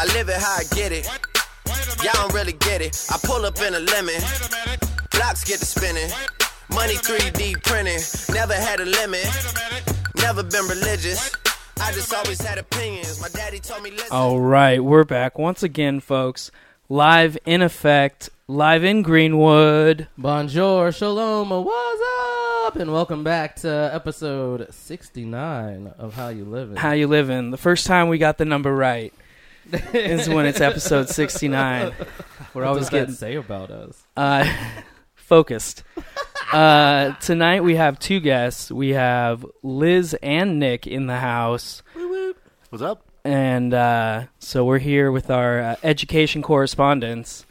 [0.00, 1.10] I live it how I get it.
[2.04, 3.04] Y'all don't really get it.
[3.10, 4.14] I pull up in a lemon.
[5.10, 6.08] Blocks get to spinning.
[6.70, 7.98] Money 3D printing.
[8.32, 9.26] Never had a limit.
[10.18, 11.34] Never been religious.
[11.80, 13.20] I just always had opinions.
[13.20, 14.06] My daddy told me listen.
[14.12, 16.52] All right, we're back once again, folks.
[16.88, 20.06] Live in effect, live in Greenwood.
[20.16, 22.02] Bonjour, shalom, what's
[22.66, 22.76] up?
[22.76, 26.76] And welcome back to episode 69 of How You Living.
[26.76, 27.50] How you living?
[27.50, 29.12] The first time we got the number right
[29.92, 31.92] is when it's episode 69.
[32.54, 34.02] We're what always does that getting say about us?
[34.16, 34.50] uh,
[35.14, 35.82] focused.
[36.52, 38.70] Uh, tonight we have two guests.
[38.72, 41.82] We have Liz and Nick in the house.
[42.70, 43.04] What's up?
[43.24, 47.44] And uh, so we're here with our uh, education correspondents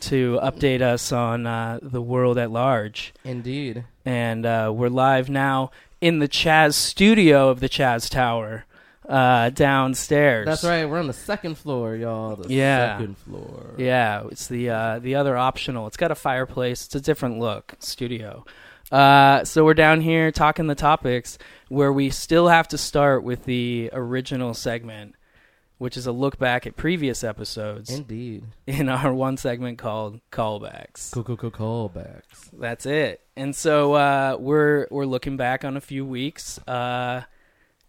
[0.00, 3.14] to update us on uh, the world at large.
[3.24, 3.84] Indeed.
[4.04, 8.64] And uh, we're live now in the Chaz studio of the Chaz Tower
[9.10, 10.46] uh, downstairs.
[10.46, 12.36] That's right, we're on the second floor, y'all.
[12.36, 12.96] The Yeah.
[12.98, 13.74] second floor.
[13.76, 15.86] Yeah, it's the uh, the other optional.
[15.88, 16.86] It's got a fireplace.
[16.86, 18.44] It's a different look studio.
[18.92, 23.44] Uh, so we're down here talking the topics where we still have to start with
[23.44, 25.14] the original segment,
[25.78, 28.44] which is a look back at previous episodes Indeed.
[28.66, 31.12] in our one segment called callbacks.
[31.12, 32.50] Cool, cool, cool callbacks.
[32.52, 33.20] That's it.
[33.36, 36.58] And so uh, we're we're looking back on a few weeks.
[36.66, 37.22] Uh,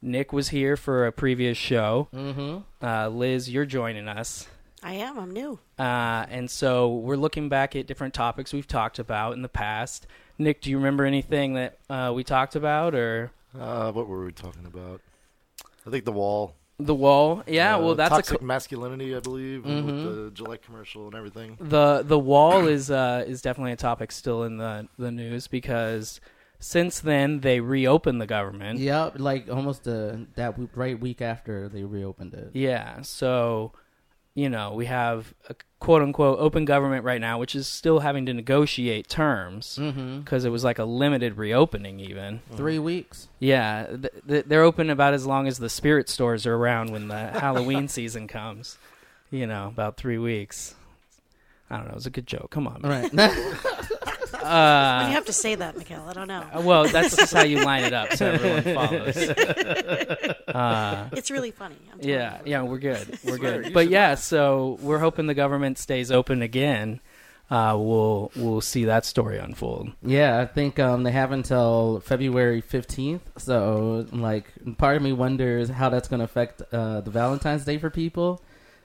[0.02, 2.08] Nick was here for a previous show.
[2.14, 2.86] Mm-hmm.
[2.86, 4.48] Uh, Liz, you're joining us.
[4.84, 5.20] I am.
[5.20, 5.60] I'm new.
[5.78, 10.08] Uh, and so we're looking back at different topics we've talked about in the past.
[10.40, 14.32] Nick, do you remember anything that uh, we talked about or Uh, what were we
[14.32, 15.02] talking about?
[15.86, 16.56] I think the wall.
[16.80, 17.44] the wall?
[17.46, 19.86] Yeah, Uh, well, that's a co- masculinity, I believe, Mhm.
[19.86, 21.58] with the Gillette commercial and everything.
[21.60, 26.20] the the wall is uh, is definitely a topic still in the the news because
[26.62, 28.80] since then they reopened the government.
[28.80, 32.52] Yep, like almost uh, that w- right week after they reopened it.
[32.54, 33.74] Yeah, so
[34.34, 38.26] you know we have a quote unquote open government right now, which is still having
[38.28, 40.20] to negotiate terms Mm-hmm.
[40.22, 42.40] because it was like a limited reopening even.
[42.56, 43.28] Three weeks.
[43.40, 47.08] Yeah, th- th- they're open about as long as the spirit stores are around when
[47.10, 48.78] the Halloween season comes.
[49.32, 50.76] You know, about three weeks.
[51.70, 51.92] I don't know.
[51.94, 52.52] It was a good joke.
[52.52, 52.82] Come on.
[52.84, 53.10] All right.
[54.32, 56.46] When you Uh, have to say that, Mikhail, I don't know.
[56.62, 59.18] well, that's just how you line it up so everyone follows.
[60.48, 61.78] Uh, It's really funny.
[61.94, 62.52] I'm yeah, you.
[62.52, 63.20] yeah, we're good.
[63.24, 63.74] We're good.
[63.74, 67.00] But yeah, so we're hoping the government stays open again.
[67.50, 69.92] Uh, we'll we'll see that story unfold.
[70.02, 73.22] Yeah, I think um, they have until February 15th.
[73.38, 74.46] So, like,
[74.78, 78.42] part of me wonders how that's going to affect uh, the Valentine's Day for people.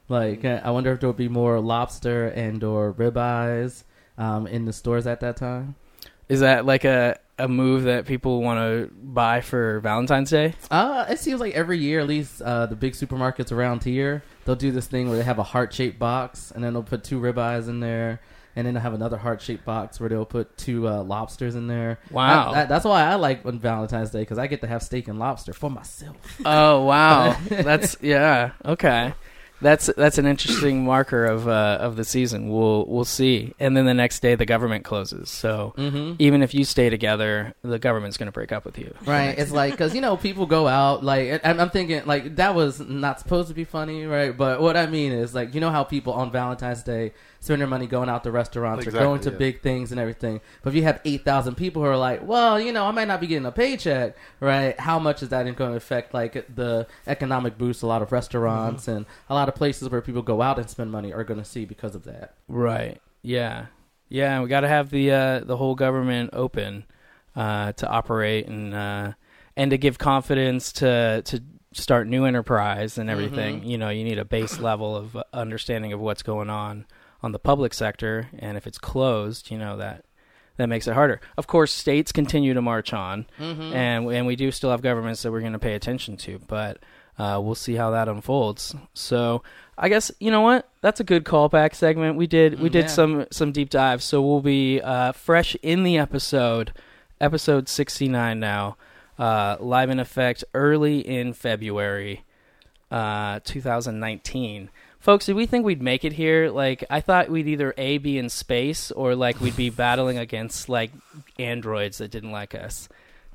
[0.08, 3.82] Like, uh, I wonder if there'll be more lobster and or ribeyes
[4.18, 5.74] um, in the stores at that time.
[6.28, 10.54] Is that like a a move that people want to buy for Valentine's Day?
[10.70, 14.56] Uh, it seems like every year, at least uh, the big supermarkets around here, they'll
[14.56, 17.68] do this thing where they have a heart-shaped box, and then they'll put two ribeyes
[17.68, 18.20] in there,
[18.56, 21.98] and then they'll have another heart-shaped box where they'll put two uh, lobsters in there.
[22.10, 22.50] Wow.
[22.50, 25.06] I- that- that's why I like on Valentine's Day because I get to have steak
[25.06, 26.16] and lobster for myself.
[26.44, 29.12] Oh wow, that's yeah okay.
[29.60, 32.50] That's that's an interesting marker of uh, of the season.
[32.50, 35.30] We'll we'll see, and then the next day the government closes.
[35.30, 36.14] So Mm-hmm.
[36.18, 38.94] even if you stay together, the government's going to break up with you.
[39.06, 42.54] Right, it's like because you know people go out like and I'm thinking like that
[42.54, 44.36] was not supposed to be funny, right?
[44.36, 47.12] But what I mean is like you know how people on Valentine's Day
[47.46, 49.36] spend their money going out to restaurants or going to yeah.
[49.36, 50.40] big things and everything.
[50.62, 53.08] But if you have eight thousand people who are like, well, you know, I might
[53.08, 54.78] not be getting a paycheck, right?
[54.78, 58.86] How much is that going to affect like the economic boost a lot of restaurants
[58.86, 58.96] Mm-hmm.
[58.96, 61.44] and a lot of places where people go out and spend money are going to
[61.44, 62.34] see because of that?
[62.48, 63.00] Right.
[63.22, 63.66] Yeah.
[64.08, 64.42] Yeah.
[64.42, 66.84] We got to have the uh, the whole government open
[67.36, 69.12] uh, to operate and uh,
[69.56, 71.42] and to give confidence to to
[71.72, 73.62] start new enterprise and everything.
[73.64, 76.86] You know, you need a base level of understanding of what's going on
[77.26, 80.04] on the public sector, and if it's closed, you know that
[80.56, 81.20] that makes it harder.
[81.36, 85.30] Of course, states continue to march on, and and we do still have governments that
[85.32, 86.78] we're going to pay attention to, but
[87.18, 88.74] uh, we'll see how that unfolds.
[88.94, 89.42] So
[89.76, 92.16] I guess you know what that's a good callback segment.
[92.16, 92.90] We did we Mm, did yeah.
[92.98, 96.72] some some deep dives, so we'll be uh, fresh in the episode,
[97.20, 98.76] episode sixty nine now,
[99.18, 102.24] uh, live in effect early in February,
[102.90, 104.70] uh, two thousand nineteen.
[105.06, 106.50] Folks, did we think we'd make it here?
[106.50, 110.68] Like, I thought we'd either A, be in space, or like we'd be battling against
[110.68, 110.90] like
[111.38, 112.88] androids that didn't like us,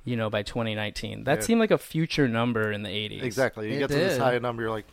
[0.03, 1.23] you know, by 2019.
[1.23, 1.39] That Yeah.
[1.45, 3.23] seemed like a future number in the 80s.
[3.23, 3.69] Exactly.
[3.69, 4.21] You It get to this did.
[4.21, 4.83] high number, you're like,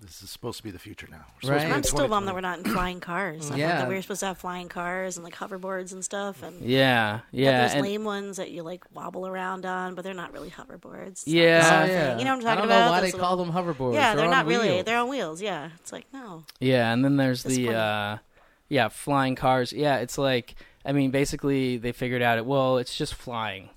[0.00, 1.24] this is supposed to be the future now.
[1.42, 1.58] We're Right.
[1.60, 3.50] to be in I'm still bummed that we're not in flying cars.
[3.52, 3.78] I Yeah.
[3.78, 7.20] that we were supposed to have flying cars and like hoverboards and stuff, and Yeah,
[7.32, 10.50] yeah, those and, lame ones that you like wobble around on, but they're not really
[10.50, 11.22] hoverboards.
[11.26, 11.86] Yeah.
[11.86, 12.18] yeah.
[12.18, 12.84] You know what I'm talking I don't about?
[12.86, 13.94] know why Those they little- call them hoverboards.
[13.94, 14.68] Yeah, they're, on not really.
[14.70, 14.84] wheels.
[14.84, 15.40] They're on wheels.
[15.42, 16.44] Yeah, it's like no.
[16.60, 18.18] yeah, and then there's the uh,
[18.68, 19.72] yeah flying cars.
[19.72, 22.44] Yeah, it's like I mean, basically they figured out it.
[22.46, 23.70] Well, it's just flying.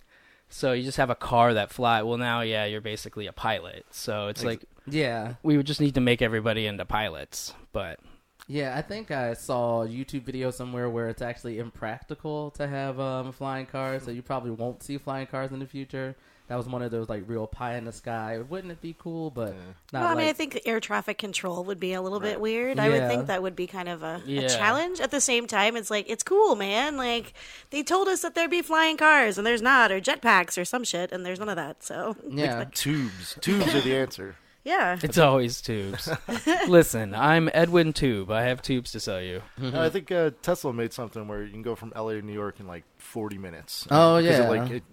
[0.51, 2.01] So you just have a car that fly.
[2.01, 3.85] Well, now yeah, you're basically a pilot.
[3.91, 5.35] So it's like Yeah.
[5.43, 7.53] we would just need to make everybody into pilots.
[7.71, 7.99] But
[8.47, 12.99] Yeah, I think I saw a YouTube video somewhere where it's actually impractical to have
[12.99, 16.15] um, flying cars, so you probably won't see flying cars in the future.
[16.47, 18.39] That was one of those like real pie in the sky.
[18.39, 19.29] Wouldn't it be cool?
[19.29, 19.53] But
[19.93, 22.41] not well, I mean, like, I think air traffic control would be a little bit
[22.41, 22.79] weird.
[22.79, 24.41] I would think that would be kind of a, Yeah.
[24.41, 24.99] a challenge.
[24.99, 26.97] At the same time, it's like it's cool, man.
[26.97, 27.33] Like
[27.69, 30.83] they told us that there'd be flying cars, and there's not, or jetpacks, or some
[30.83, 31.83] shit, and there's none of that.
[31.83, 33.37] So yeah, Tubes.
[33.41, 34.35] Tubes are the answer.
[34.69, 36.07] Yeah, it's always tubes.
[36.67, 38.29] Listen, I'm Edwin Tube.
[38.29, 39.41] I have tubes to sell you.
[39.57, 42.33] No, I think uh, Tesla made something where you can go from LA to New
[42.33, 43.87] York in like 40 minutes.
[43.89, 44.45] Oh, Because yeah.
[44.45, 44.83] It, like it,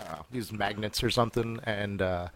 [0.00, 2.28] uh, these magnets or something, and uh,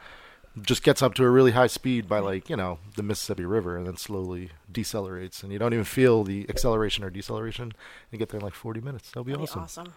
[0.60, 3.76] just gets up to a really high speed by like you know the Mississippi River,
[3.76, 7.72] and then slowly decelerates, and you don't even feel the acceleration or deceleration.
[8.10, 9.10] You get there in like 40 minutes.
[9.10, 9.62] That'll be That'd be awesome.
[9.62, 9.92] awesome.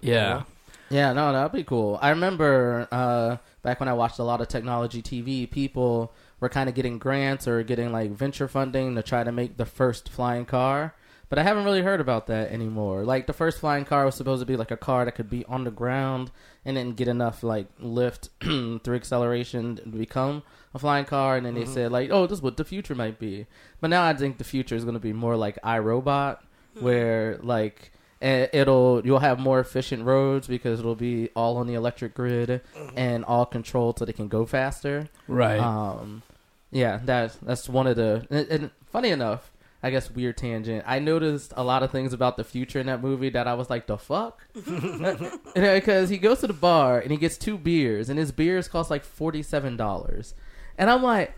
[0.00, 0.42] Yeah.
[0.90, 1.98] Yeah, no, that'd be cool.
[2.00, 6.68] I remember uh, back when I watched a lot of technology TV, people were kind
[6.68, 10.44] of getting grants or getting like venture funding to try to make the first flying
[10.44, 10.94] car.
[11.28, 13.04] But I haven't really heard about that anymore.
[13.04, 15.44] Like the first flying car was supposed to be like a car that could be
[15.44, 16.30] on the ground
[16.64, 20.42] and then get enough like lift through acceleration to become
[20.72, 21.36] a flying car.
[21.36, 23.46] And then they said like, oh, this is what the future might be.
[23.80, 26.42] But now I think the future is going to be more like I, Robot,
[26.80, 31.74] where like eh, it'll you'll have more efficient roads because it'll be all on the
[31.74, 32.60] electric grid
[32.96, 35.08] and all controlled so they can go faster.
[35.26, 35.58] Right.
[35.58, 36.22] Um,
[36.70, 38.26] yeah, that's that's one of the.
[38.30, 39.50] And, and funny enough,
[39.82, 40.84] I guess weird tangent.
[40.86, 43.70] I noticed a lot of things about the future in that movie that I was
[43.70, 44.42] like, the fuck,
[45.54, 48.90] because he goes to the bar and he gets two beers, and his beers cost
[48.90, 50.34] like forty seven dollars,
[50.76, 51.34] and I'm like.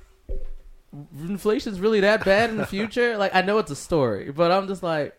[1.21, 3.17] Inflation's really that bad in the future?
[3.17, 5.17] Like I know it's a story, but I'm just like,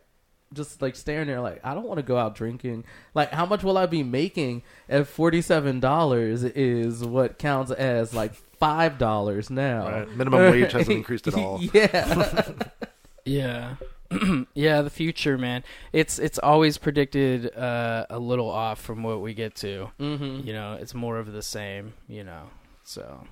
[0.54, 2.84] just like staring there, like I don't want to go out drinking.
[3.14, 8.14] Like, how much will I be making if forty seven dollars is what counts as
[8.14, 9.88] like five dollars now?
[9.88, 10.10] Right.
[10.16, 11.62] Minimum wage hasn't increased at all.
[11.74, 12.50] yeah,
[13.26, 13.76] Yeah.
[14.54, 15.64] yeah, the future, man.
[15.94, 19.90] It's it's always predicted uh, a little off from what we get to.
[19.98, 22.50] hmm You know, it's more of the same, you know.
[22.84, 23.26] So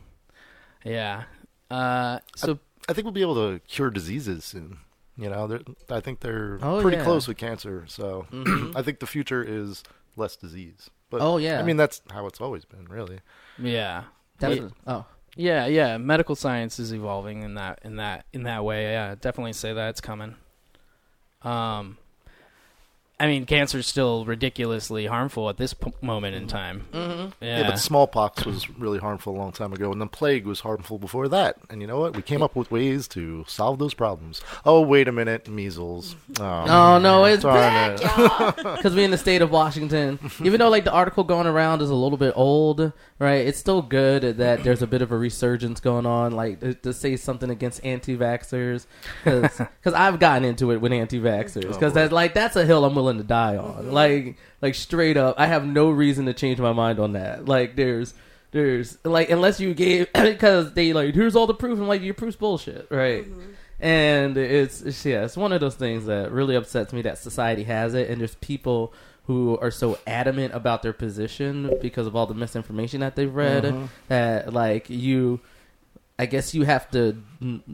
[0.85, 1.23] yeah.
[1.69, 4.77] Uh so I think we'll be able to cure diseases soon.
[5.19, 7.03] You know, I think they're Oh, pretty yeah.
[7.03, 7.83] close with cancer.
[7.87, 8.73] So Mhm.
[8.75, 9.83] I think the future is
[10.15, 10.89] less disease.
[11.09, 11.59] But Oh, yeah.
[11.59, 13.19] I mean that's how it's always been, really.
[13.57, 14.03] yeah.
[14.39, 14.71] Definitely.
[14.87, 15.05] Oh,
[15.35, 18.83] Yeah, yeah, medical science is evolving in that in that in that way.
[18.93, 20.35] Yeah, definitely say that it's coming.
[21.41, 21.97] Um
[23.19, 26.85] I mean, cancer's still ridiculously harmful at this p- moment in time.
[26.93, 27.29] mm-hmm.
[27.43, 27.59] Yeah.
[27.59, 27.69] Yeah.
[27.69, 31.27] but smallpox was really harmful a long time ago, and the plague was harmful before
[31.27, 31.57] that.
[31.69, 32.15] And you know what?
[32.15, 34.41] We came up with ways to solve those problems.
[34.65, 36.15] Oh, wait a minute, measles.
[36.39, 40.17] Oh, Oh no, it's darn back, because we're in the state of Washington.
[40.41, 43.45] Even though like the article going around is a little bit old, right?
[43.45, 46.31] It's still good that there's a bit of a resurgence going on.
[46.31, 48.85] Like to, to say something against anti-vaxxers,
[49.25, 51.99] because I've gotten into it with anti-vaxxers, Oh, because boy.
[52.01, 53.91] that like that's a hill I'm willing to die on.
[53.91, 57.45] Like like straight up, I have no reason to change my mind on that.
[57.45, 58.13] Like there's.
[58.51, 62.15] There's like unless you gave because they like here's all the proof and like your
[62.15, 63.51] proof's bullshit right mm-hmm.
[63.79, 67.65] and it's, it's yeah it's one of those things that really upsets me that society
[67.65, 68.91] has it and there's people
[69.29, 73.63] who are so adamant about their position because of all the misinformation that they've read
[73.63, 73.85] mm-hmm.
[74.07, 75.39] that like you
[76.17, 77.15] i guess you have to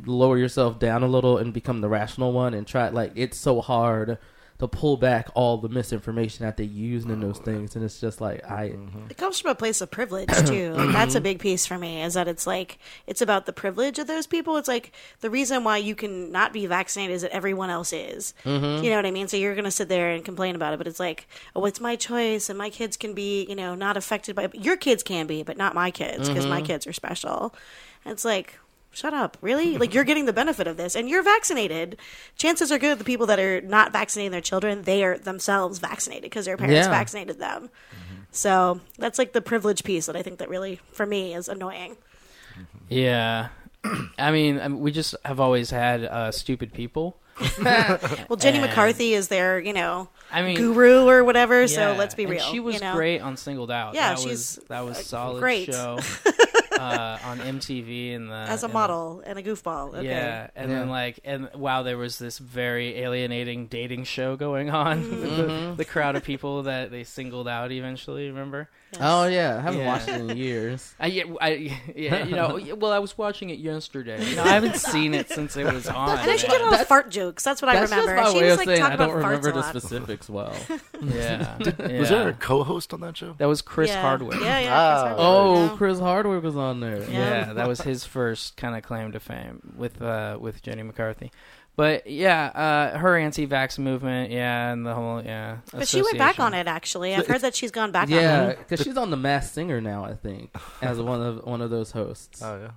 [0.05, 3.61] lower yourself down a little and become the rational one and try like it's so
[3.61, 4.17] hard
[4.59, 8.21] to pull back all the misinformation that they use in those things and it's just
[8.21, 9.05] like i mm-hmm.
[9.09, 10.73] It comes from a place of privilege too.
[10.85, 11.23] Like, that's a mm-hmm.
[11.23, 12.01] big piece for me.
[12.01, 14.57] Is that it's like it's about the privilege of those people.
[14.57, 18.33] It's like the reason why you can not be vaccinated is that everyone else is.
[18.43, 18.83] Mm-hmm.
[18.83, 19.27] You know what I mean?
[19.27, 21.95] So you're gonna sit there and complain about it, but it's like, oh, it's my
[21.95, 24.49] choice, and my kids can be, you know, not affected by.
[24.53, 27.55] Your kids can be, but not my kids because my kids are special.
[28.03, 28.59] And it's like.
[28.95, 29.37] Shut up.
[29.41, 29.77] Really?
[29.77, 31.97] Like, you're getting the benefit of this, and you're vaccinated.
[32.37, 36.23] Chances are good the people that are not vaccinating their children, they are themselves vaccinated
[36.23, 36.89] because their parents Yeah.
[36.89, 37.63] vaccinated them.
[37.91, 38.21] Mm-hmm.
[38.31, 41.97] So that's like the privilege piece that I think that really, for me, is annoying.
[42.53, 42.63] Mm-hmm.
[42.87, 43.49] Yeah.
[44.17, 47.17] I mean, um, we just have always had uh, stupid people.
[47.59, 51.67] Well, Jenny And- McCarthy is their, you know, I mean, guru or whatever.
[51.67, 52.43] So let's be and real.
[52.45, 52.93] she was you know?
[52.95, 53.93] great on Singled Out.
[53.93, 55.65] Yeah, that she's, was that was solid great.
[55.65, 55.99] show.
[56.79, 59.95] Uh, on MTV in the As a in the- model and a goofball.
[59.95, 60.07] Okay.
[60.07, 65.03] Yeah, and then like, and wow, there was this very alienating dating show going on.
[65.15, 65.69] Mm-hmm.
[65.71, 68.27] the, the crowd of people that they singled out eventually.
[68.27, 68.69] Remember?
[68.95, 69.01] Yes.
[69.01, 69.87] Oh yeah, I haven't Yeah.
[69.87, 70.93] watched it in years.
[70.99, 72.59] I, yeah, I, yeah, you know.
[72.75, 74.23] Well, I was watching it yesterday.
[74.23, 76.17] You know, I haven't seen it since it was on.
[76.19, 76.57] And then she man.
[76.57, 77.43] did all the fart jokes.
[77.43, 78.15] That's what That's I remember.
[78.21, 79.59] just my she way was of like saying talking I don't about remember farts the
[79.59, 79.69] a lot.
[79.69, 80.55] specifics well.
[81.03, 81.57] yeah.
[81.57, 82.37] Was there a Yeah.
[82.39, 83.35] co-host on that show?
[83.37, 84.01] That was Chris yeah.
[84.01, 84.39] Hardwick.
[84.41, 84.73] Yeah, yeah.
[84.73, 85.01] Ah.
[85.01, 85.77] Chris Hardwick, Oh, yeah.
[85.77, 86.99] Chris Hardwick was on there.
[87.03, 87.07] Yeah.
[87.47, 91.31] Yeah, that was his first kind of claim to fame with uh, with Jenny McCarthy.
[91.75, 92.45] But yeah,
[92.93, 95.57] uh, her anti-vax movement, yeah, and the whole yeah.
[95.73, 96.67] But she went back on it.
[96.67, 98.59] Actually, I've heard that she's gone back Yeah, on it.
[98.59, 101.91] because she's on the Masked Singer now, I think, as one of one of those
[101.91, 102.41] hosts.
[102.41, 102.71] Oh yeah.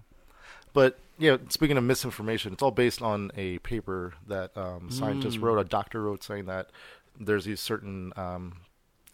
[0.72, 5.42] But yeah, speaking of misinformation, it's all based on a paper that um, scientists Mm.
[5.42, 5.58] wrote.
[5.58, 6.70] A doctor wrote saying that
[7.18, 8.60] there's these certain um,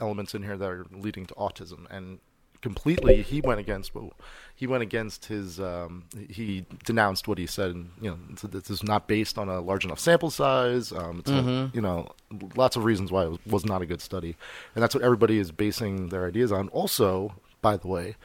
[0.00, 2.20] elements in here that are leading to autism, and
[2.64, 3.94] completely he went against.
[3.94, 4.12] Well,
[4.56, 5.60] he went against his.
[5.60, 8.18] Um, he denounced what he said, and you know,
[8.48, 10.90] this is not based on a large enough sample size.
[10.92, 12.08] Um, it's a- you know,
[12.56, 14.34] lots of reasons why it was, was not a good study,
[14.74, 16.68] and that's what everybody is basing their ideas on.
[16.70, 18.16] Also, by the way,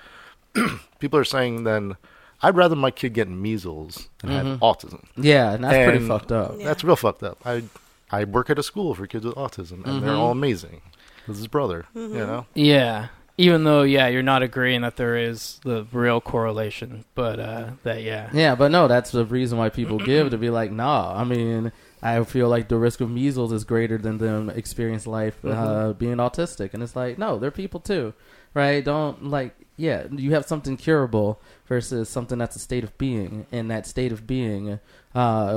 [1.00, 1.96] people are saying then.
[2.42, 5.04] I'd rather my kid get measles than have autism.
[5.18, 6.54] Yeah, and that's pretty fucked up.
[6.58, 6.64] Yeah.
[6.68, 7.38] That's real fucked up.
[7.46, 7.64] I
[8.12, 10.18] I work at a school for kids with autism, and they're Mhm.
[10.20, 10.82] all amazing.
[11.28, 12.46] This is his brother, you know.
[12.56, 17.70] Yeah, even though yeah, you're not agreeing that there is the real correlation, but uh,
[17.84, 21.16] that yeah, Yeah, but no, that's the reason why people give to be like, nah.
[21.16, 21.72] I mean,
[22.04, 26.18] I feel like the risk of measles is greater than them experience life uh, being
[26.18, 28.14] autistic, and it's like, no, they're people too,
[28.54, 28.84] right?
[28.84, 33.72] Don't like, yeah, you have something curable versus something that's a state of being, and
[33.72, 34.80] that state of being
[35.16, 35.52] uh,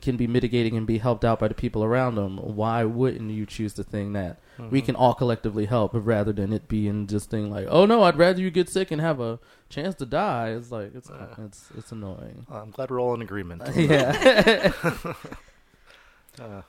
[0.00, 2.38] can be mitigating and be helped out by the people around them.
[2.38, 4.38] Why wouldn't you choose the thing that
[4.70, 8.16] we can all collectively help, rather than it being just thing like, oh no, I'd
[8.16, 10.50] rather you get sick and have a chance to die.
[10.50, 12.46] It's like it's it's it's annoying.
[12.48, 13.62] I'm glad we're all in agreement.
[13.76, 14.72] Yeah.
[16.40, 16.62] Uh,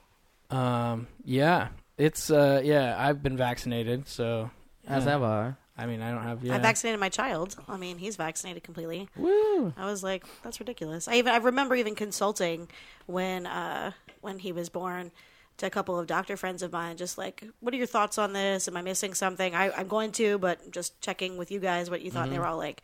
[0.55, 4.51] um, yeah, it's uh, yeah, I've been vaccinated, so
[4.87, 5.11] As yeah.
[5.11, 5.53] have I.
[5.77, 6.55] I mean, I don't have yeah.
[6.55, 7.55] I vaccinated my child.
[7.67, 9.09] I mean, he's vaccinated completely.
[9.17, 9.73] Woo.
[9.75, 11.07] I was like, that's ridiculous.
[11.07, 12.69] I even I remember even consulting
[13.07, 13.91] when uh,
[14.21, 15.11] when he was born
[15.57, 18.33] to a couple of doctor friends of mine, just like, what are your thoughts on
[18.33, 18.67] this?
[18.67, 19.55] Am I missing something?
[19.55, 22.25] I, I'm going to, but just checking with you guys what you thought.
[22.25, 22.81] And they were all like,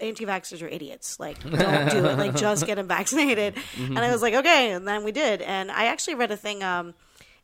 [0.00, 1.18] anti-vaxxers are idiots.
[1.18, 2.18] Like, don't do it.
[2.18, 3.56] Like, just get them vaccinated.
[3.78, 4.70] And I was like, okay.
[4.72, 5.42] And then we did.
[5.42, 6.62] And I actually read a thing.
[6.62, 6.94] Um,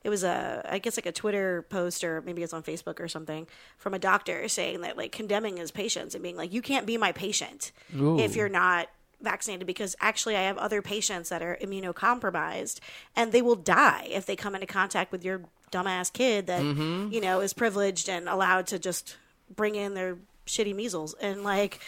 [0.05, 3.09] it was a, I guess like a Twitter post or maybe it's on Facebook or
[3.09, 6.87] something from a doctor saying that like condemning his patients and being like, you can't
[6.87, 8.19] be my patient Ooh.
[8.19, 8.89] if you're not
[9.21, 12.79] vaccinated because actually I have other patients that are immunocompromised
[13.17, 17.13] and they will die if they come into contact with your dumbass kid that mm-hmm.
[17.13, 19.17] you know is privileged and allowed to just
[19.55, 20.17] bring in their
[20.49, 21.79] shitty measles and like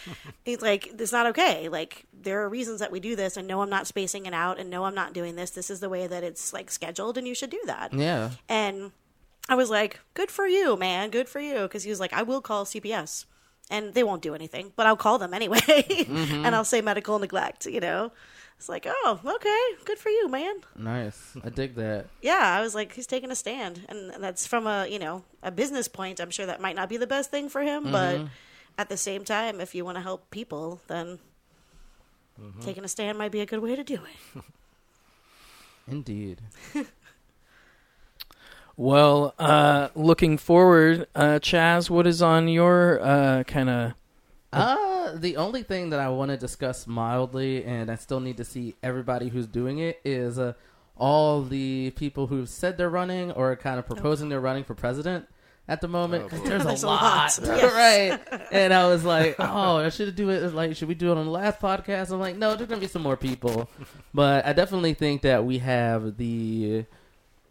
[0.44, 3.60] it's like it's not okay like there are reasons that we do this and no
[3.62, 6.06] I'm not spacing it out and no I'm not doing this this is the way
[6.06, 8.30] that it's like scheduled and you should do that Yeah.
[8.48, 8.92] and
[9.48, 11.10] I was like, good for you, man.
[11.10, 11.62] Good for you.
[11.62, 13.24] Because he was like, I will call CPS.
[13.68, 15.58] And they won't do anything, but I'll call them anyway.
[15.66, 16.44] Mm-hmm.
[16.44, 18.12] and I'll say medical neglect, you know?
[18.58, 19.84] It's like, oh, okay.
[19.84, 20.56] Good for you, man.
[20.76, 21.36] Nice.
[21.42, 22.06] I dig that.
[22.20, 23.86] Yeah, I was like, he's taking a stand.
[23.88, 26.20] And that's from a, you know, a business point.
[26.20, 28.26] I'm sure that might not be the best thing for him, but mm-hmm.
[28.80, 31.18] At the same time, if you want to help people, then
[32.62, 33.98] taking a stand might be a good way to do
[34.36, 34.42] it.
[35.86, 36.40] Indeed.
[38.76, 43.92] Well, uh, looking forward, uh, Chaz, what is on your uh, kind of
[44.54, 48.44] Uh, the only thing that I want to discuss mildly, and I still need to
[48.44, 50.54] see everybody who's doing it, is uh,
[50.96, 55.26] all the people who've said they're running or kind of proposing they're running for president
[55.68, 56.24] at the moment.
[56.24, 57.72] Oh, 'cause there's, There's a a lot, lot, yes.
[57.72, 58.42] right?
[58.52, 60.52] And I was like, oh, I should do it.
[60.54, 62.10] Like, should we do it on the last podcast?
[62.12, 63.68] I'm like, no, there's gonna be some more people,
[64.12, 66.84] but I definitely think that we have the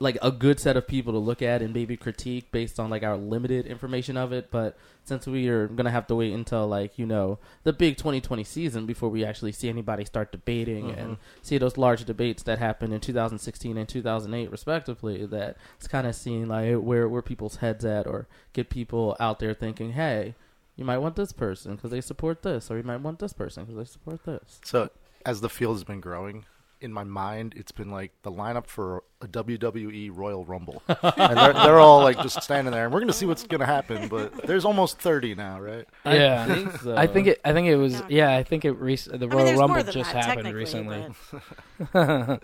[0.01, 3.03] like a good set of people to look at and maybe critique based on like
[3.03, 4.49] our limited information of it.
[4.49, 8.43] But since we are gonna have to wait until like you know the big 2020
[8.43, 11.41] season before we actually see anybody start debating and mm-hmm.
[11.41, 16.15] see those large debates that happened in 2016 and 2008 respectively, that it's kind of
[16.15, 20.35] seeing like where where people's heads at or get people out there thinking, hey.
[20.75, 23.65] You might want this person because they support this, or you might want this person
[23.65, 24.61] because they support this.
[24.63, 24.89] so
[25.25, 26.45] as the field has been growing,
[26.81, 31.53] in my mind, it's been like the lineup for a WWE Royal Rumble, and they're,
[31.53, 34.07] they're all like just standing there, and we're gonna see what's gonna happen.
[34.07, 35.85] But there's almost thirty now, right?
[36.05, 36.45] yeah?
[36.47, 36.95] I think so.
[36.95, 37.41] I think it.
[37.43, 37.93] I think it was.
[38.07, 38.29] Yeah.
[38.29, 38.71] Yeah, I think it.
[38.73, 41.07] Rec- the I mean, Royal Rumble just that, happened recently.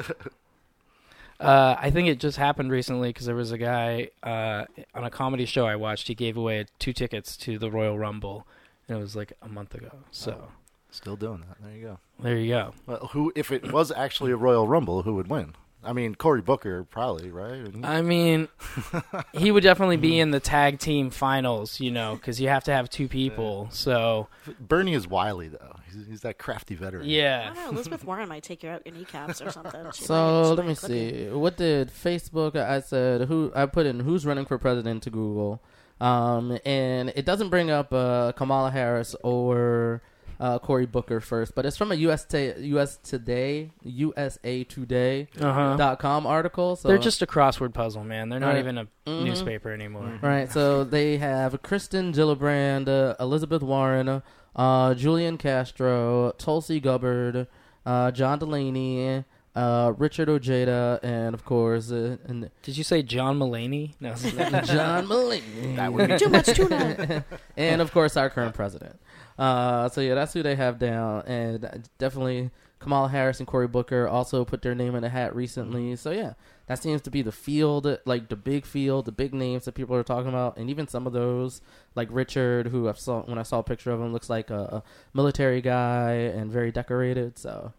[1.38, 5.10] Uh, I think it just happened recently because there was a guy uh, on a
[5.10, 6.08] comedy show I watched.
[6.08, 8.48] He gave away two tickets to the Royal Rumble,
[8.88, 9.92] and it was like a month ago.
[10.12, 10.48] So
[10.96, 11.58] Still doing that.
[11.62, 12.00] There you go.
[12.20, 12.74] There you go.
[12.86, 15.54] Well, who, if it was actually a Royal Rumble, who would win?
[15.86, 17.68] I mean, Cory Booker probably, right?
[17.84, 18.48] I mean,
[19.34, 22.74] he would definitely be in the tag team finals, you know, because you have to
[22.74, 23.68] have two people.
[23.72, 24.28] So
[24.60, 25.76] Bernie is wily though.
[25.86, 27.04] He's, he's that crafty veteran.
[27.04, 27.70] I yeah, don't know.
[27.70, 29.86] Elizabeth Warren might take you out your kneecaps or something.
[29.94, 31.30] She So she let me might see.
[31.30, 32.56] What did Facebook?
[32.56, 33.52] I said who?
[33.54, 35.62] I put in who's running for president to Google,
[36.02, 40.02] um, and it doesn't bring up uh, Kamala Harris or
[40.40, 45.76] uh, Cory Booker first, but it's from a US ta- US Today USA Today uh-huh.
[45.78, 46.76] dot com article.
[46.76, 48.30] So they're just a crossword puzzle, man.
[48.30, 48.60] They're not Right.
[48.60, 49.24] even a Mhm.
[49.24, 50.20] newspaper anymore.
[50.22, 54.22] Right, so they have Kirsten Gillibrand, uh, Elizabeth Warren,
[54.56, 57.48] uh, Julian Castro, Tulsi Gabbard,
[57.86, 59.24] uh, John Delaney,
[59.56, 63.94] uh, Richard Ojeda, and of course, uh, and Did you say John Mulaney?
[64.02, 64.14] No.
[64.16, 65.76] John Mulaney.
[65.78, 67.24] That would be Too much tuna.
[67.58, 69.00] and of course, our current president.
[69.38, 74.08] Uh, so yeah, that's who they have down, and definitely Kamala Harris and Cory Booker
[74.08, 75.96] also put their name in a hat recently.
[75.96, 76.34] So yeah,
[76.68, 79.96] that seems to be the field, like the big field, the big names that people
[79.96, 81.62] are talking about, and even some of those,
[81.96, 84.60] like Richard, who I saw when I saw a picture of him, looks like a,
[84.60, 87.38] a military guy and very decorated.
[87.38, 87.74] So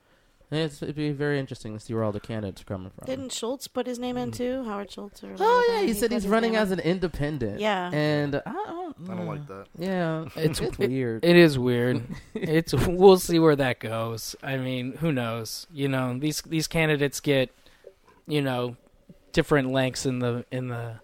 [0.50, 3.06] it's, it'd be very interesting to see where all the candidates are coming from.
[3.06, 4.36] Didn't Schultz put his name in mm.
[4.36, 4.64] too?
[4.64, 7.58] Howard Schultz or oh yeah, he said he's running as an independent.
[7.60, 7.90] Yeah.
[7.92, 9.66] and I don't, I don't like that.
[9.76, 11.24] Yeah, It's- it's, it- weird.
[11.24, 12.02] It is weird.
[12.34, 14.36] it's we'll see where that goes.
[14.42, 15.66] I mean, who knows?
[15.72, 17.50] You know, these these candidates get,
[18.28, 18.76] you know,
[19.32, 21.00] different lengths in the in the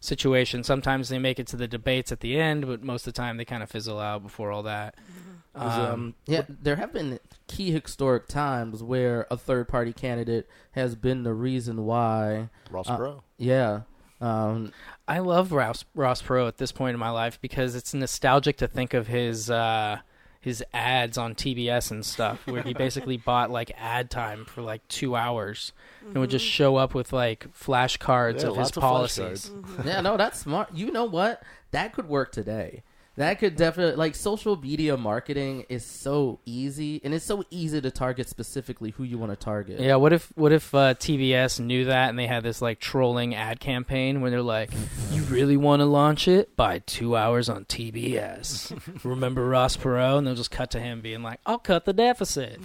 [0.00, 0.64] situation.
[0.64, 3.36] Sometimes they make it to the debates at the end, but most of the time
[3.36, 4.94] they kind of fizzle out before all that.
[4.96, 5.25] Mm-hmm.
[5.56, 10.48] Was, Um, um, Yeah, there have been key historic times where a third party candidate
[10.72, 12.50] has been the reason why.
[12.70, 13.22] Ross uh, Perot.
[13.38, 13.80] Yeah.
[14.20, 14.72] Um,
[15.06, 18.66] I love Ross Ross Perot at this point in my life because it's nostalgic to
[18.68, 19.98] think of his uh,
[20.40, 24.86] his ads on TBS and stuff, where he basically bought like ad time for like
[24.88, 25.72] two hours
[26.02, 29.50] and would just show up with like flashcards Yeah, of his lots of policies.
[29.84, 30.72] yeah, no, that's smart.
[30.74, 31.42] You know what?
[31.72, 32.82] That could work today.
[33.16, 37.90] That could definitely like social media marketing is so easy, and it's so easy to
[37.90, 39.80] target specifically who you want to target.
[39.80, 43.34] Yeah, what if what if uh, TBS knew that and they had this like trolling
[43.34, 44.70] ad campaign where they're like,
[45.12, 46.54] "You really want to launch it?
[46.56, 51.22] Buy two hours on TBS." Remember Ross Perot, and they'll just cut to him being
[51.22, 52.60] like, "I'll cut the deficit."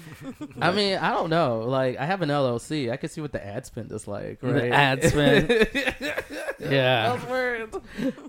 [0.60, 1.60] I mean, I don't know.
[1.62, 2.92] Like, I have an LLC.
[2.92, 4.40] I can see what the ad spend is like.
[4.42, 4.54] Right?
[4.54, 5.50] The ad spend.
[6.60, 7.78] yeah, Those words.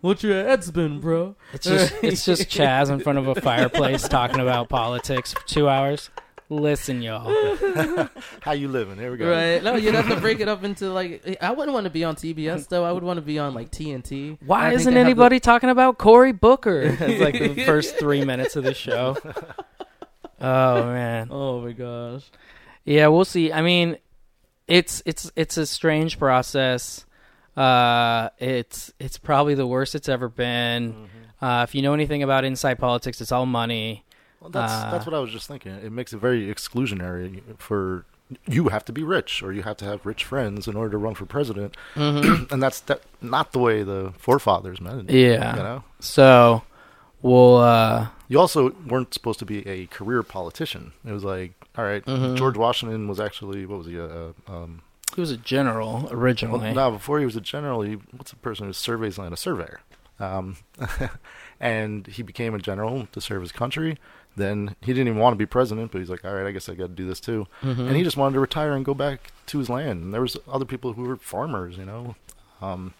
[0.00, 1.34] What's your ad spend, bro?
[1.52, 5.68] it's just it's just Chaz in front of a fireplace talking about politics for two
[5.68, 6.10] hours.
[6.48, 7.32] Listen, y'all.
[8.42, 8.98] How you living?
[8.98, 9.30] Here we go.
[9.30, 9.62] Right?
[9.62, 11.38] No, you'd have to break it up into like.
[11.40, 12.84] I wouldn't want to be on TBS though.
[12.84, 14.36] I would want to be on like TNT.
[14.44, 16.82] Why I isn't they have the- anybody talking about Cory Booker?
[17.00, 19.16] It's like the first three minutes of the show.
[20.40, 21.28] Oh man.
[21.30, 22.30] Oh my gosh.
[22.84, 23.52] Yeah, we'll see.
[23.52, 23.96] I mean,
[24.68, 27.06] it's it's it's a strange process.
[27.56, 30.92] Uh, it's it's probably the worst it's ever been.
[30.92, 31.04] Mm-hmm.
[31.42, 34.04] Uh, if you know anything about inside politics, it's all money.
[34.40, 35.72] Well, that's Uh, that's what I was just thinking.
[35.72, 38.04] It makes it very exclusionary for
[38.48, 40.98] you have to be rich or you have to have rich friends in order to
[40.98, 42.44] run for president, Mm-hmm.
[42.52, 45.14] and that's that, not the way the forefathers meant it.
[45.14, 45.56] Yeah.
[45.56, 45.84] you know.
[46.00, 46.62] So
[47.20, 47.56] we'll.
[47.58, 50.92] Uh, You also weren't supposed to be a career politician.
[51.04, 52.36] It was like, all right, Mhm.
[52.36, 54.00] George Washington was actually what was he?
[54.00, 54.80] Uh, um,
[55.14, 56.72] he was a general well, originally.
[56.72, 59.34] no, before he was a general, he what's a person who surveys land?
[59.34, 59.80] A surveyor.
[60.22, 60.56] Um,
[61.60, 63.98] and he became a general to serve his country.
[64.36, 66.68] Then he didn't even want to be president, but he's like, all right, I guess
[66.68, 67.46] I got to do this too.
[67.62, 67.82] Mm-hmm.
[67.82, 70.04] and he just wanted to retire and go back to his land.
[70.04, 72.14] And there was other people who were farmers, you know.
[72.62, 72.94] Um,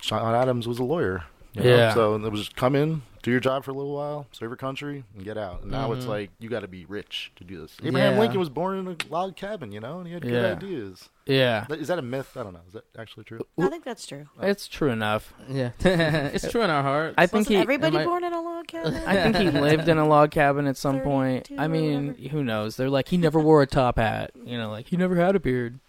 [0.00, 1.76] John Adams was a lawyer, you know?
[1.76, 1.94] Yeah.
[1.94, 5.02] So it was come in, do your job for a little while, serve your country,
[5.16, 5.62] and get out.
[5.62, 6.08] And now it's Mhm.
[6.10, 7.76] like you got to be rich to do this.
[7.82, 8.20] Abraham Yeah.
[8.20, 11.08] Lincoln was born in a log cabin, you know, and he had good ideas.
[11.26, 12.36] yeah, Is that a myth?
[12.36, 12.60] I don't know.
[12.68, 13.40] Is that actually true?
[13.58, 14.26] I think that's true.
[14.40, 15.34] it's true enough.
[15.48, 17.14] Yeah, it's true in our hearts.
[17.18, 17.62] I think Wasn't he.
[17.62, 18.94] everybody I- born in a log cabin?
[19.06, 21.50] I think he lived in a log cabin at some point.
[21.58, 22.76] I mean, who knows?
[22.76, 24.30] They're like, he never wore a top hat.
[24.44, 25.80] You know, like he never had a beard.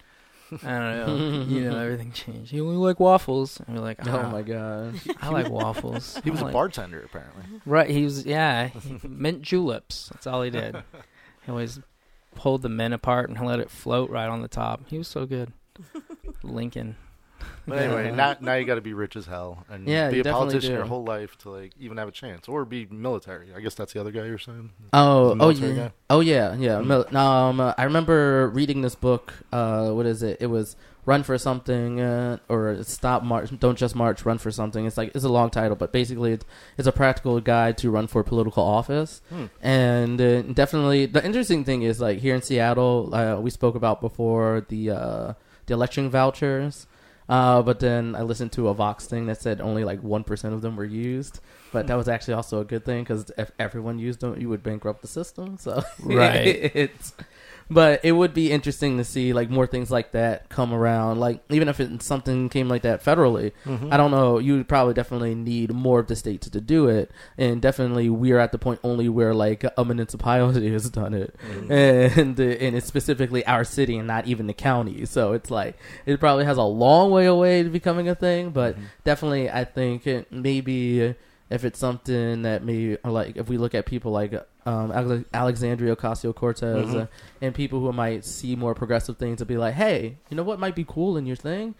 [0.64, 1.44] I don't know.
[1.48, 2.50] you know, everything changed.
[2.50, 3.60] He only like waffles.
[3.66, 5.00] And we're like, oh "Ah, my god.
[5.20, 6.18] I like waffles.
[6.24, 7.44] He was I'm a like, bartender, apparently.
[7.66, 7.90] Right.
[7.90, 8.24] He was.
[8.24, 8.68] Yeah.
[8.68, 10.08] He mint juleps.
[10.12, 10.76] That's all he did.
[11.44, 11.80] He always
[12.34, 14.82] pulled the mint apart and let it float right on the top.
[14.88, 15.52] He was so good.
[16.42, 16.96] Lincoln.
[17.66, 20.20] But anyway, now now you got to be rich as hell and Yeah, be you
[20.20, 20.76] a definitely politician do.
[20.78, 23.48] your whole life to like even have a chance, or be military.
[23.54, 24.70] I guess that's the other guy you're saying.
[24.92, 25.92] Oh, The oh military yeah, guy?
[26.10, 26.80] oh yeah, yeah.
[26.80, 29.34] Mil- Um, uh, I remember reading this book.
[29.52, 30.38] Uh, what is it?
[30.40, 34.24] It was "Run for Something" uh, or "Stop March." Don't just march.
[34.24, 34.86] Run for something.
[34.86, 36.46] It's like it's a long title, but basically it's,
[36.78, 39.20] it's a practical guide to run for political office.
[39.28, 39.44] Hmm.
[39.60, 44.00] And uh, definitely, the interesting thing is like here in Seattle, uh, we spoke about
[44.00, 45.32] before the uh,
[45.66, 46.86] the election vouchers.
[47.28, 50.54] Uh, but then I listened to a Vox thing that said only like one percent
[50.54, 51.40] of them were used.
[51.72, 54.62] But that was actually also a good thing because if everyone used them, you would
[54.62, 55.58] bankrupt the system.
[55.58, 56.46] So Right.
[56.74, 57.12] it's,
[57.70, 61.20] but it would be interesting to see like more things like that come around.
[61.20, 63.92] Like even if it, something came like that federally, Mm-hmm.
[63.92, 64.38] I don't know.
[64.38, 68.38] You would probably definitely need more of the states to do it, and definitely we're
[68.38, 71.72] at the point only where like a municipality has done it, Mm-hmm.
[72.18, 75.04] and and it's specifically our city and not even the county.
[75.06, 75.76] So it's like
[76.06, 78.84] it probably has a long way away to becoming a thing, but Mm-hmm.
[79.04, 81.14] definitely I think it maybe
[81.50, 84.34] if it's something that maybe like if we look at people like
[84.66, 87.02] um, Ale- Alexandria Ocasio Cortez Mhm.
[87.02, 87.06] uh,
[87.40, 90.58] and people who might see more progressive things to be like, hey, you know what
[90.58, 91.74] might be cool in your thing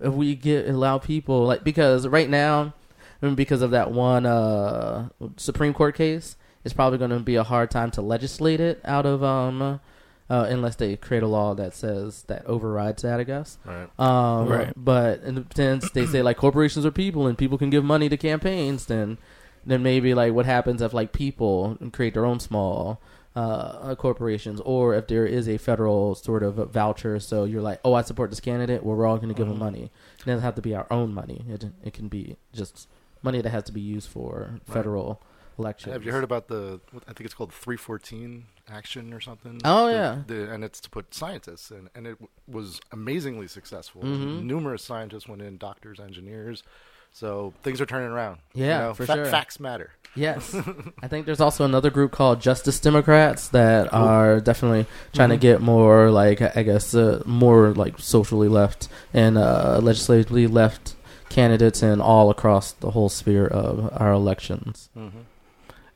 [0.00, 2.72] if we get allow people like because right now
[3.20, 7.42] and because of that one uh, Supreme Court case, it's probably going to be a
[7.44, 9.80] hard time to legislate it out of um
[10.30, 13.58] uh, unless they create a law that says that overrides that, I guess.
[13.66, 13.88] Right.
[13.98, 14.72] Um, Right.
[14.76, 18.08] But in the sense they say like corporations are people and people can give money
[18.08, 19.18] to campaigns, then
[19.66, 23.00] then maybe like what happens if like people create their own small
[23.36, 27.94] uh, corporations, or if there is a federal sort of voucher, so you're like, oh,
[27.94, 29.60] I support this candidate, well, we're all going to give them Mhm.
[29.60, 29.90] money.
[30.18, 31.44] It doesn't have to be our own money.
[31.48, 32.88] It it can be just
[33.22, 35.20] money that has to be used for federal
[35.92, 36.80] Have you heard about the?
[37.08, 39.60] I think it's called 314 action or something.
[39.64, 40.18] Oh, The- yeah.
[40.26, 44.02] the, and it's to put scientists in, and it w- was amazingly successful.
[44.02, 44.44] Mhm.
[44.44, 46.62] Numerous scientists went in, doctors, engineers.
[47.12, 48.38] So things are turning around.
[48.54, 48.94] you Yeah, know?
[48.94, 49.26] for Fa- sure.
[49.26, 49.90] Facts matter.
[50.14, 50.54] Yes,
[51.02, 55.60] I think there's also another group called Justice Democrats that are definitely trying to get
[55.60, 60.94] more like I guess uh, more like socially left and uh, legislatively left
[61.28, 64.88] candidates and all across the whole sphere of our elections.
[64.96, 65.20] Mm-hmm.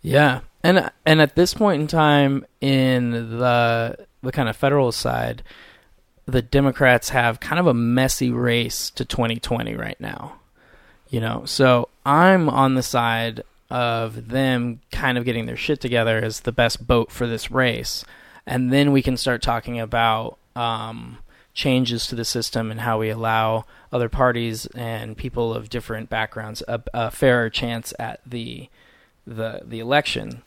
[0.04, 5.42] Yeah, and and at this point in time in the the kind of federal side,
[6.26, 10.40] the Democrats have kind of a messy race to 2020 right now.
[11.08, 16.18] You know, so I'm on the side of them kind of getting their shit together
[16.18, 18.04] as the best boat for this race,
[18.46, 21.16] and then we can start talking about um,
[21.54, 26.62] changes to the system and how we allow other parties and people of different backgrounds
[26.68, 28.68] a, a fairer chance at the
[29.26, 30.42] the the election.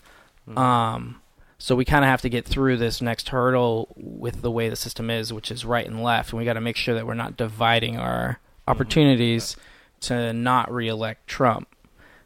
[0.56, 1.22] Um,
[1.58, 4.76] so we kind of have to get through this next hurdle with the way the
[4.76, 7.16] system is, which is right and left, and we got to make sure that we're
[7.16, 9.58] not dividing our opportunities
[10.02, 11.68] to not reelect Trump.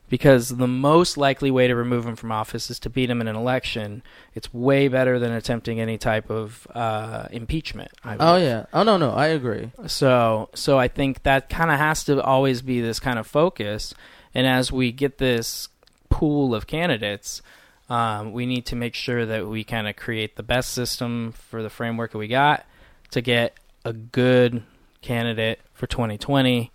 [0.10, 3.30] Because the most likely way to remove him from office is to beat him in
[3.30, 4.04] an election.
[4.36, 7.92] It's way better than attempting any type of uh, impeachment.
[8.04, 9.72] I Oh yeah, oh no no, I agree.
[9.88, 13.94] So so I think that kind of has to always be this kind of focus.
[14.34, 15.70] And as we get this
[16.12, 17.42] pool of candidates,
[17.90, 21.64] um, we need to make sure that we kind of create the best system for
[21.64, 22.66] the framework that we got
[23.10, 24.64] to get a good
[25.02, 26.72] candidate for 2020,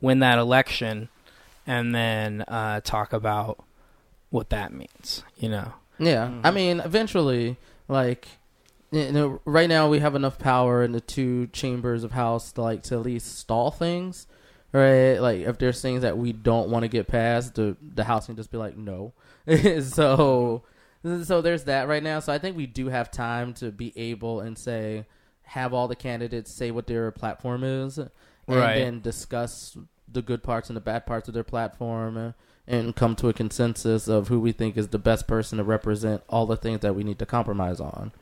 [0.00, 1.08] win that election,
[1.66, 3.62] and then uh, talk about
[4.30, 5.22] what that means.
[5.38, 5.72] You know.
[5.98, 7.56] Yeah, I mean, eventually,
[7.88, 8.28] like,
[8.90, 12.62] you know, right now we have enough power in the two chambers of House to
[12.62, 14.26] like to at least stall things,
[14.76, 15.18] right?
[15.18, 18.36] Like, if there's things that we don't want to get past, the the House can
[18.36, 19.12] just be like, no.
[19.82, 20.62] so,
[21.24, 22.20] so there's that right now.
[22.20, 25.06] So I think we do have time to be able and say,
[25.44, 28.10] have all the candidates say what their platform is, and
[28.48, 28.76] Right.
[28.76, 29.76] then discuss
[30.10, 32.34] the good parts and the bad parts of their platform
[32.68, 36.22] and come to a consensus of who we think is the best person to represent
[36.28, 38.12] all the things that we need to compromise on.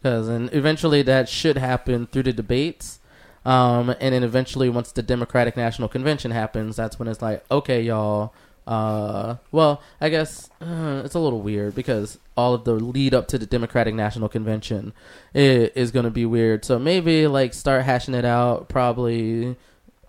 [0.00, 3.00] Because and eventually that should happen through the debates,
[3.46, 7.80] um, and then eventually once the Democratic National Convention happens, that's when it's like, okay,
[7.80, 8.34] y'all.
[8.66, 13.28] Uh, well, I guess uh, it's a little weird because all of the lead up
[13.28, 14.92] to the Democratic National Convention
[15.32, 16.64] is, going to be weird.
[16.64, 19.54] So maybe like start hashing it out probably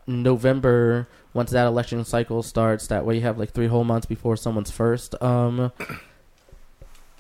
[0.08, 2.88] November once that election cycle starts.
[2.88, 5.72] That way you have like three whole months before someone's first um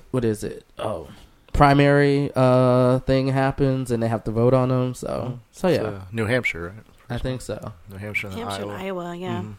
[0.10, 0.66] what is it?
[0.80, 1.10] Oh,
[1.58, 4.94] primary uh thing happens and they have to vote on them.
[4.94, 6.84] So so yeah, uh, New Hampshire, right?
[7.10, 7.74] I think so.
[7.90, 8.74] New Hampshire, and Hampshire Iowa.
[8.74, 9.42] and Iowa, yeah.
[9.42, 9.54] Mhm.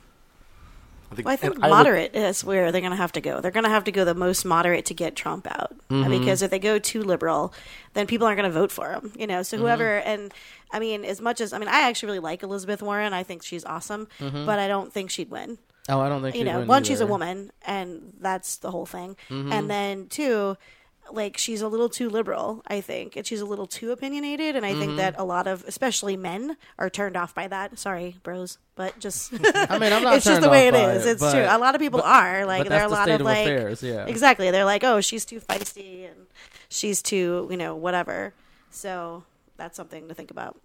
[1.10, 3.22] I think, Well, I think and would- moderate is where they're going to have to
[3.22, 3.40] go.
[3.40, 6.10] They're going to have to go the most moderate to get Trump out, Mm-hmm.
[6.10, 7.54] because if they go too liberal,
[7.94, 9.12] then people aren't going to vote for him.
[9.18, 10.08] You know, so whoever Mm-hmm.
[10.08, 10.34] and
[10.70, 13.14] I mean, as much as I mean, I actually really like Elizabeth Warren.
[13.14, 14.44] I think she's awesome, Mm-hmm.
[14.44, 15.56] but I don't think she'd win.
[15.88, 18.70] Oh, I don't think You she'd know, win one, she's a woman, and that's the
[18.70, 19.16] whole thing.
[19.30, 19.50] Mm-hmm.
[19.54, 20.58] And then two,
[21.10, 24.56] like she's a little too liberal, I think, and she's a little too opinionated.
[24.56, 24.80] And I Mm-hmm.
[24.80, 27.78] think that a lot of, especially men, are turned off by that.
[27.78, 30.14] Sorry, bros, but just I mean, I'm not.
[30.16, 31.06] it's just the way it is.
[31.06, 31.10] it.
[31.12, 31.46] It's but- true.
[31.48, 33.82] A lot of people are like there are a the lot of of like affairs,
[33.82, 34.06] yeah.
[34.06, 34.50] exactly.
[34.50, 36.26] They're like, oh, she's too feisty and
[36.68, 38.34] she's too, you know, whatever.
[38.70, 39.24] So
[39.56, 40.56] that's something to think about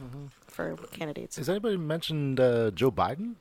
[0.00, 0.26] Mm-hmm.
[0.48, 1.36] for candidates.
[1.36, 3.34] Has anybody mentioned uh, Joe Biden?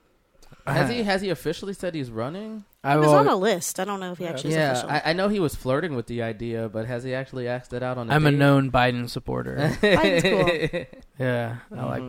[0.68, 2.66] Has he has he officially said he's running?
[2.84, 3.80] I was on a list.
[3.80, 4.90] I don't know if he actually is yeah, official.
[4.90, 7.84] I, I know he was flirting with the idea, but has he actually asked it
[7.84, 8.10] out on?
[8.10, 9.58] A I'm a known Biden supporter.
[9.82, 11.02] Biden's cool.
[11.20, 12.08] yeah, I like Mm-hmm.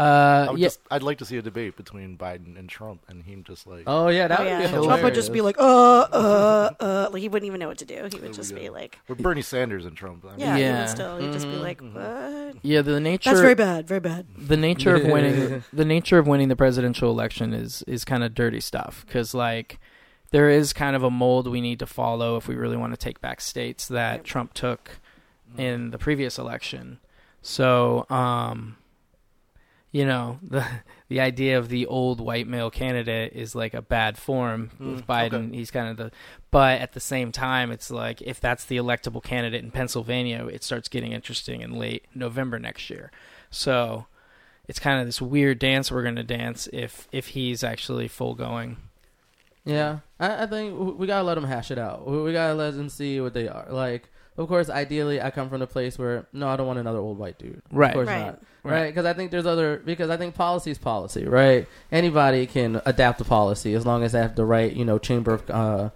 [0.00, 0.04] Biden.
[0.04, 3.02] I Uh, would yeah, just, I'd like to see a debate between Biden and Trump,
[3.08, 4.66] and him just like, Oh yeah, that Oh, would yeah.
[4.66, 5.62] be Trump would just be like, uh,
[6.00, 8.08] uh, uh, like he wouldn't even know what to do.
[8.12, 8.60] He would just go.
[8.60, 10.24] be like, or Bernie Sanders and Trump.
[10.24, 10.80] I mean, yeah, he Yeah.
[10.80, 11.62] would still, he'd just be Mm-hmm.
[11.62, 12.56] like, what?
[12.62, 12.82] yeah.
[12.82, 14.26] The nature That's very bad, very bad.
[14.36, 18.34] the nature of winning the nature of winning the presidential election is is kind of
[18.34, 19.78] dirty stuff because like
[20.30, 22.96] there is kind of a mold we need to follow if we really want to
[22.96, 24.24] take back states that Right.
[24.24, 24.98] Trump took
[25.58, 27.00] in the previous election.
[27.42, 28.76] So, um,
[29.92, 30.64] you know the
[31.08, 35.06] the idea of the old white male candidate is like a bad form mm, with
[35.06, 35.54] Biden.
[35.54, 36.12] He's kind of the,
[36.50, 40.62] but at the same time, it's like if that's the electable candidate in Pennsylvania, it
[40.62, 43.10] starts getting interesting in late November next year.
[43.50, 44.06] So
[44.68, 48.34] it's kind of this weird dance we're going to dance if if he's actually full
[48.34, 48.76] going.
[49.64, 52.06] Yeah, I, I think we gotta let them hash it out.
[52.06, 53.66] We, we gotta let them see what they are.
[53.68, 54.08] Like,
[54.40, 57.18] of course, ideally, I come from a place where no, I don't want another old
[57.18, 57.60] white dude.
[57.70, 57.88] Right.
[57.90, 58.26] Of course Right.
[58.26, 58.42] not.
[58.62, 58.72] Right.
[58.72, 58.86] Right.
[58.88, 59.80] Because I think there's other.
[59.84, 61.24] Because I think policy is policy.
[61.26, 61.66] Right.
[61.92, 65.34] Anybody can adapt the policy as long as they have the right, you know, chamber
[65.34, 65.90] of uh,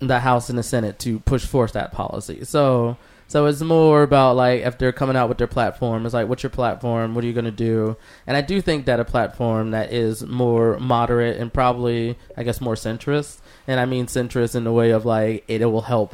[0.00, 2.44] the House and the Senate to push forth that policy.
[2.44, 2.96] So.
[3.26, 6.42] So it's more about like if they're coming out with their platform, it's like, what's
[6.42, 7.14] your platform?
[7.14, 7.96] What are you going to do?
[8.26, 12.60] And I do think that a platform that is more moderate and probably, I guess,
[12.60, 16.12] more centrist, and I mean centrist in the way of like it, will help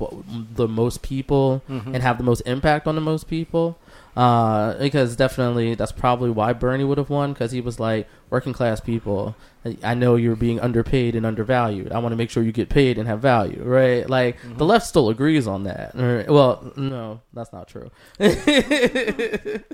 [0.54, 3.78] the most people and have the most impact on the most people.
[4.16, 8.52] Uh, because definitely that's probably why Bernie would have won because he was like working
[8.52, 9.36] class people.
[9.84, 11.92] I- know you're being underpaid and undervalued.
[11.92, 14.08] I want to make sure you get paid and have value, right?
[14.10, 15.94] Like the left still agrees on that.
[15.94, 17.90] Or, well, no, that's not true.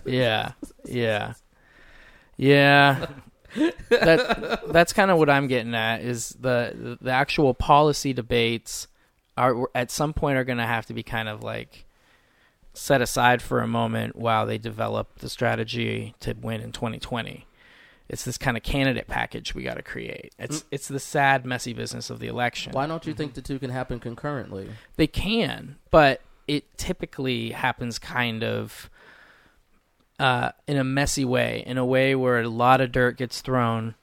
[0.04, 0.52] Yeah,
[0.84, 1.32] yeah,
[2.36, 3.06] yeah.
[3.88, 8.88] that that's kind of what I'm getting at is the the actual policy debates
[9.37, 11.85] are at some point are going to have to be kind of like
[12.73, 17.47] set aside for a moment while they develop the strategy to win in 2020.
[18.09, 20.33] It's this kind of candidate package we got to create.
[20.38, 20.64] It's mm.
[20.71, 22.73] it's the sad, messy business of the election.
[22.73, 24.69] Why don't you think the two can happen concurrently?
[24.97, 28.88] They can, but it typically happens kind of
[30.18, 33.94] uh, in a messy way, in a way where a lot of dirt gets thrown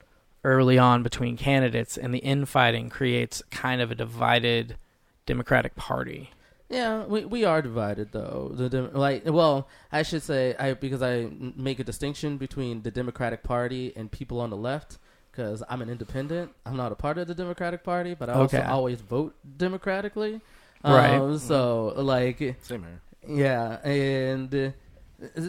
[0.44, 4.78] early on between candidates, and the infighting creates kind of a divided
[5.26, 6.32] Democratic Party.
[6.70, 8.52] Yeah, we we are divided though.
[8.54, 12.92] The dem- like, well, I should say I because I make a distinction between the
[12.92, 14.98] Democratic Party and people on the left.
[15.32, 18.62] Because I'm an independent, I'm not a part of the Democratic Party, but I also
[18.62, 20.42] always vote democratically.
[20.84, 21.16] Right.
[21.16, 23.02] Um, so, like, Same here.
[23.28, 24.70] yeah, and uh,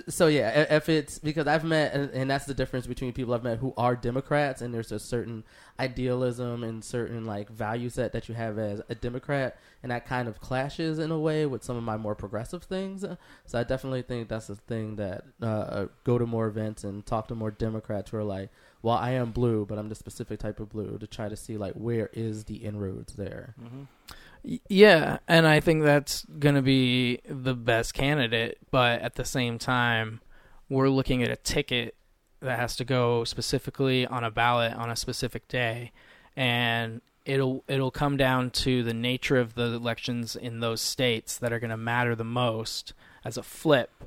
[0.08, 3.58] so yeah, if it's because I've met, and that's the difference between people I've met
[3.58, 5.44] who are Democrats, and there's a certain
[5.78, 10.28] idealism and certain like value set that you have as a Democrat, and that kind
[10.28, 13.04] of clashes in a way with some of my more progressive things.
[13.46, 17.28] So I definitely think that's the thing that uh, go to more events and talk
[17.28, 18.50] to more Democrats who are like,
[18.82, 21.56] well, I am blue, but I'm the specific type of blue to try to see
[21.56, 23.54] like where is the inroads there.
[23.58, 29.24] Y- Yeah, and I think that's going to be the best candidate, but at the
[29.24, 30.20] same time,
[30.68, 31.94] we're looking at a ticket
[32.40, 35.92] that has to go specifically on a ballot on a specific day,
[36.36, 41.52] and it'll it'll come down to the nature of the elections in those states that
[41.52, 42.92] are going to matter the most
[43.24, 44.04] as a flip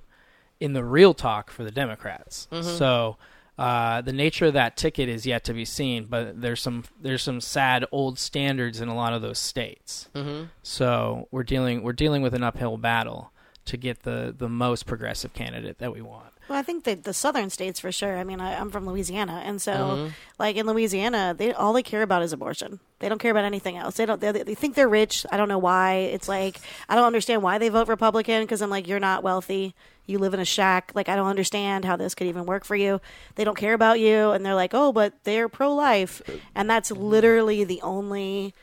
[0.59, 2.47] in the real talk for the Democrats.
[2.51, 2.77] Mm-hmm.
[2.77, 3.17] So
[3.57, 7.23] uh, the nature of that ticket is yet to be seen, but there's some there's
[7.23, 10.09] some sad old standards in a lot of those states.
[10.13, 10.45] Mm-hmm.
[10.61, 13.31] So we're dealing we're dealing with an uphill battle
[13.65, 16.33] to get the the most progressive candidate that we want.
[16.49, 18.17] Well, I think that the southern states for sure.
[18.17, 20.07] I mean, I, I'm from Louisiana, and so Mm-hmm.
[20.39, 22.79] like in Louisiana, they all they care about is abortion.
[22.99, 23.95] They don't care about anything else.
[23.97, 24.19] They don't.
[24.21, 25.25] They, they think they're rich.
[25.31, 25.95] I don't know why.
[25.95, 29.75] It's like I don't understand why they vote Republican because I'm like, you're not wealthy.
[30.05, 30.91] You live in a shack.
[30.95, 33.01] Like I don't understand how this could even work for you.
[33.35, 36.21] They don't care about you, and they're like, oh, but they're pro life,
[36.55, 38.53] and that's literally the only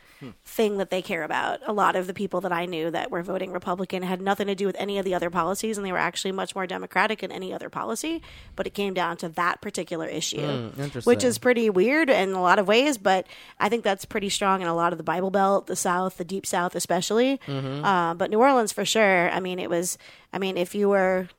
[0.43, 1.59] thing that they care about.
[1.67, 4.55] A lot of the people that I knew that were voting Republican had nothing to
[4.55, 7.31] do with any of the other policies, and they were actually much more Democratic in
[7.31, 8.21] any other policy.
[8.55, 11.01] But it came down to that particular issue, interesting.
[11.03, 12.97] which is pretty weird in a lot of ways.
[12.97, 13.27] But
[13.59, 16.25] I think that's pretty strong in a lot of the Bible Belt, the South, the
[16.25, 17.39] Deep South, especially.
[17.45, 17.83] Mm-hmm.
[17.83, 19.29] Uh, but New Orleans for sure.
[19.29, 19.97] I mean, it was.
[20.33, 21.29] I mean, if you were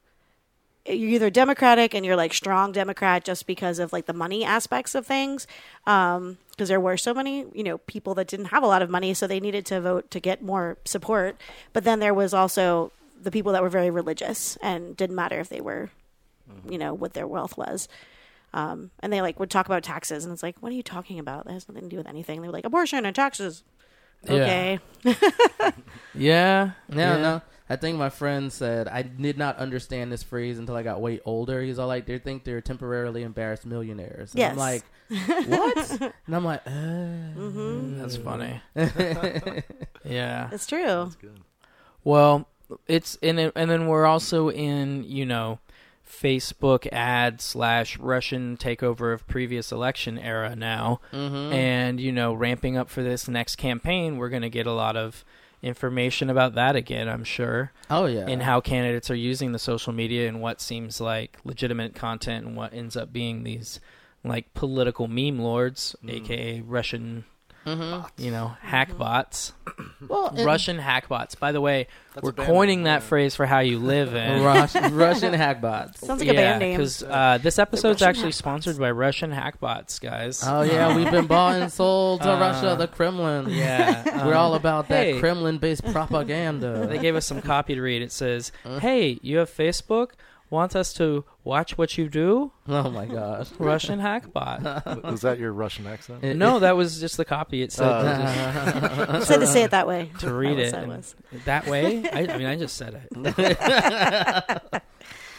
[0.88, 4.94] you're either Democratic and you're like strong Democrat just because of like the money aspects
[4.94, 5.46] of things,
[5.85, 9.14] because there were so many you know people that didn't have a lot of money,
[9.14, 11.37] so they needed to vote to get more support.
[11.72, 15.49] But then there was also the people that were very religious and didn't matter if
[15.49, 15.90] they were,
[16.68, 17.88] you know, what their wealth was.
[18.55, 21.18] Um, and they like would talk about taxes, and it's like, what are you talking
[21.18, 21.46] about?
[21.46, 22.40] That has nothing to do with anything.
[22.40, 23.62] They were like abortion and taxes.
[24.22, 24.33] Yeah.
[24.33, 24.81] Okay,
[26.14, 27.42] Yeah, No, no.
[27.68, 31.20] I think my friend said I did not understand this phrase until I got way
[31.24, 31.62] older.
[31.62, 34.35] He's all like, they think they're temporarily embarrassed millionaires.
[34.35, 34.83] And I'm like,
[35.48, 36.00] what?
[36.26, 37.98] and I'm like, uh, Mm-hmm.
[37.98, 38.61] that's funny.
[40.05, 40.48] yeah.
[40.52, 41.11] it's true.
[42.05, 42.48] Well,
[42.87, 45.59] it's in it, and then we're also in you know
[46.09, 51.52] Facebook ad slash Russian takeover of previous election era now, Mm-hmm.
[51.52, 54.16] and you know ramping up for this next campaign.
[54.18, 55.24] We're going to get a lot of
[55.62, 57.09] information about that again.
[57.09, 61.01] I'm sure, oh yeah, and how candidates are using the social media and what seems
[61.01, 63.81] like legitimate content and what ends up being these
[64.25, 66.12] like political meme lords, mm.
[66.12, 67.25] aka Russian.
[67.66, 69.52] You know, hack bots.
[70.09, 71.38] well, and- Russian hackbots.
[71.38, 73.09] By the way, That's we're a band coining name, that yeah.
[73.09, 74.42] phrase for how you live in.
[74.44, 75.96] Rus- Russian hackbots.
[75.98, 76.76] Sounds like a band name.
[76.76, 78.35] because uh, this episode's Russian actually hackbots.
[78.35, 80.42] sponsored by Russian hackbots, guys.
[80.46, 83.48] Oh yeah, we've been bought and sold to Uh, Russia, the Kremlin.
[83.50, 85.18] yeah, We're um, all about that hey.
[85.18, 86.87] Kremlin-based propaganda.
[86.87, 88.00] They gave us some copy to read.
[88.02, 88.79] It says, Uh.
[88.79, 90.11] "Hey, you have Facebook?
[90.49, 92.53] Want us to watch what you do?
[92.69, 93.49] oh my gosh.
[93.59, 96.23] Russian hackbot." Was that your Russian accent?
[96.25, 97.63] It- no, that was just the copy.
[97.63, 100.11] It said Uh, You said to say it that way.
[100.21, 101.67] to read That was- it that was.
[101.67, 102.09] that way.
[102.11, 104.83] I, I mean, I just said it.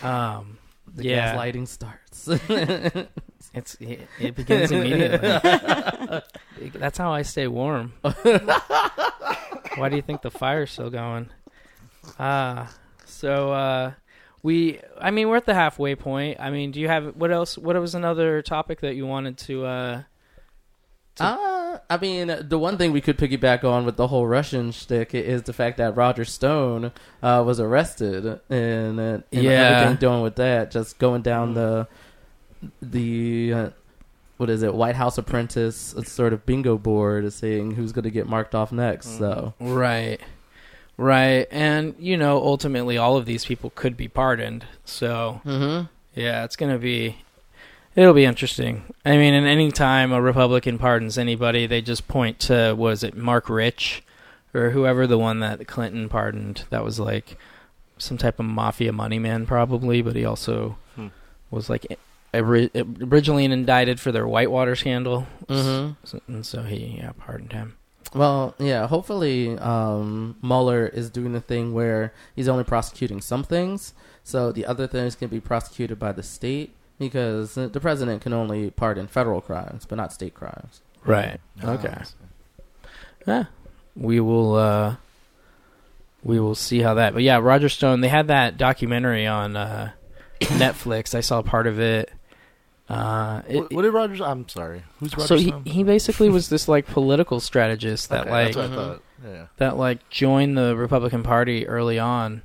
[0.04, 0.58] um,
[0.93, 1.36] the yeah.
[1.36, 2.28] gaslighting starts.
[3.54, 5.20] It's it, it begins immediately.
[6.76, 7.93] That's how I stay warm.
[8.02, 11.30] Why do you think the fire's still going?
[12.20, 12.72] Ah,
[13.06, 13.93] so uh,
[14.43, 14.80] we.
[15.00, 16.39] I mean, we're at the halfway point.
[16.39, 17.58] I mean, do you have what else?
[17.58, 19.65] What was another topic that you wanted to?
[19.65, 20.04] Uh,
[21.19, 25.15] Uh, I mean, the one thing we could piggyback on with the whole Russian shtick
[25.15, 26.91] is the fact that Roger Stone
[27.23, 29.50] uh, was arrested and, and Yeah.
[29.50, 31.88] everything doing with that, just going down the
[32.82, 33.69] the uh,
[34.38, 38.12] what is it, White House apprentice uh, sort of bingo board, saying who's going to
[38.12, 39.17] get marked off next.
[39.17, 40.19] So right,
[40.97, 44.65] right, and you know, ultimately, all of these people could be pardoned.
[44.86, 45.86] So mm-hmm.
[46.19, 47.17] Yeah, it's gonna be.
[47.95, 48.83] It'll be interesting.
[49.05, 53.17] I mean, in any time a Republican pardons anybody, they just point to was it
[53.17, 54.03] Marc Rich
[54.53, 56.65] or whoever the one that Clinton pardoned.
[56.69, 57.38] That was like
[57.97, 61.07] some type of mafia money man, probably, but he also Hmm.
[61.49, 61.88] was like
[62.36, 65.93] originally indicted for their Whitewater scandal, Mm-hmm.
[66.03, 67.76] So- and so he yeah pardoned him.
[68.13, 68.88] Well, yeah.
[68.88, 73.93] Hopefully, um, Mueller is doing the thing where he's only prosecuting some things,
[74.24, 78.72] so the other things can be prosecuted by the state because the president can only
[78.72, 80.82] pardon federal crimes, but not state crimes.
[81.06, 81.39] Right.
[81.63, 81.89] Ah, Okay.
[81.89, 82.04] I.
[83.28, 83.43] Yeah,
[83.96, 84.56] we will.
[84.56, 84.96] uh
[86.24, 87.13] We will see how that.
[87.13, 88.02] But yeah, Roger Stone.
[88.02, 89.91] They had that documentary on uh
[90.41, 91.13] Netflix.
[91.13, 92.10] I saw part of it.
[92.89, 94.21] Uh, it- What, what did Rogers?
[94.21, 94.84] I'm sorry.
[95.00, 95.28] Who's Rogers?
[95.28, 95.65] so he Stone?
[95.65, 98.76] he basically was this like political strategist that Okay, like that's what I Mhm.
[98.76, 99.02] thought.
[99.26, 99.45] Yeah.
[99.58, 102.43] that like joined the Republican Party early on,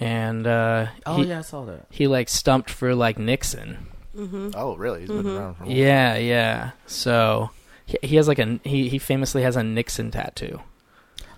[0.00, 1.86] and uh, Oh he, yeah, I saw that.
[1.90, 3.86] he like stumped for like Nixon.
[4.16, 4.50] Mm-hmm.
[4.54, 5.00] Oh, really?
[5.00, 5.38] He's been Mhm.
[5.38, 5.76] around for a while.
[5.76, 6.70] Yeah, yeah.
[6.86, 7.50] So
[7.86, 10.60] he, he has like a he he famously has a Nixon tattoo.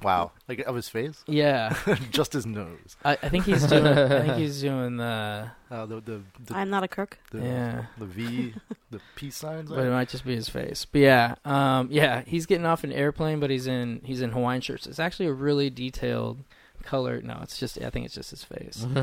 [0.07, 0.31] Wow.
[0.49, 1.77] Like of his face, Yeah.
[2.12, 2.97] just his nose.
[3.05, 3.85] I, I think he's doing.
[3.87, 5.51] I think he's doing the.
[5.69, 7.19] Uh, the the the, I'm not a crook.
[7.33, 7.85] the, Yeah.
[7.99, 8.55] the V,
[8.92, 9.69] the peace signs.
[9.69, 10.85] But it might just be his face.
[10.85, 14.61] But yeah, um, yeah, he's getting off an airplane, but he's in he's in Hawaiian
[14.61, 14.87] shirts.
[14.87, 16.38] It's actually a really detailed
[16.85, 17.21] color.
[17.21, 18.87] No, it's just I think it's just his face.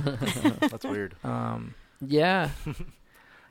[0.72, 1.16] That's weird.
[1.26, 2.50] Um, yeah,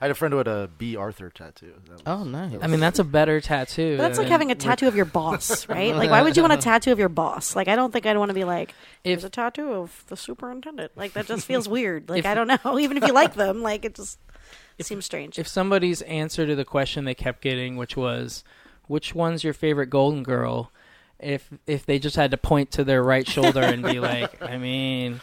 [0.03, 1.75] I had a friend who had a Bea Arthur tattoo.
[1.87, 2.59] That oh, was- Oh, nice.
[2.61, 3.97] I mean, that's a better tattoo.
[3.97, 5.95] But that's like than- having a tattoo of your boss, right?
[5.95, 7.55] Like, why would you want a tattoo of your boss?
[7.55, 8.71] Like, I don't think I'd want to be like,
[9.05, 10.91] If there's a tattoo of the superintendent.
[10.97, 12.09] Like, that just feels weird.
[12.11, 12.79] Like, If- I don't know.
[12.81, 14.19] Even if you like them, like, it just
[14.81, 15.39] seems strange.
[15.39, 18.43] if somebody's answer to the question they kept getting, which was,
[18.89, 20.73] "Which one's your favorite Golden Girl?"
[21.21, 24.57] If if they just had to point to their right shoulder and be like, I
[24.57, 25.21] mean,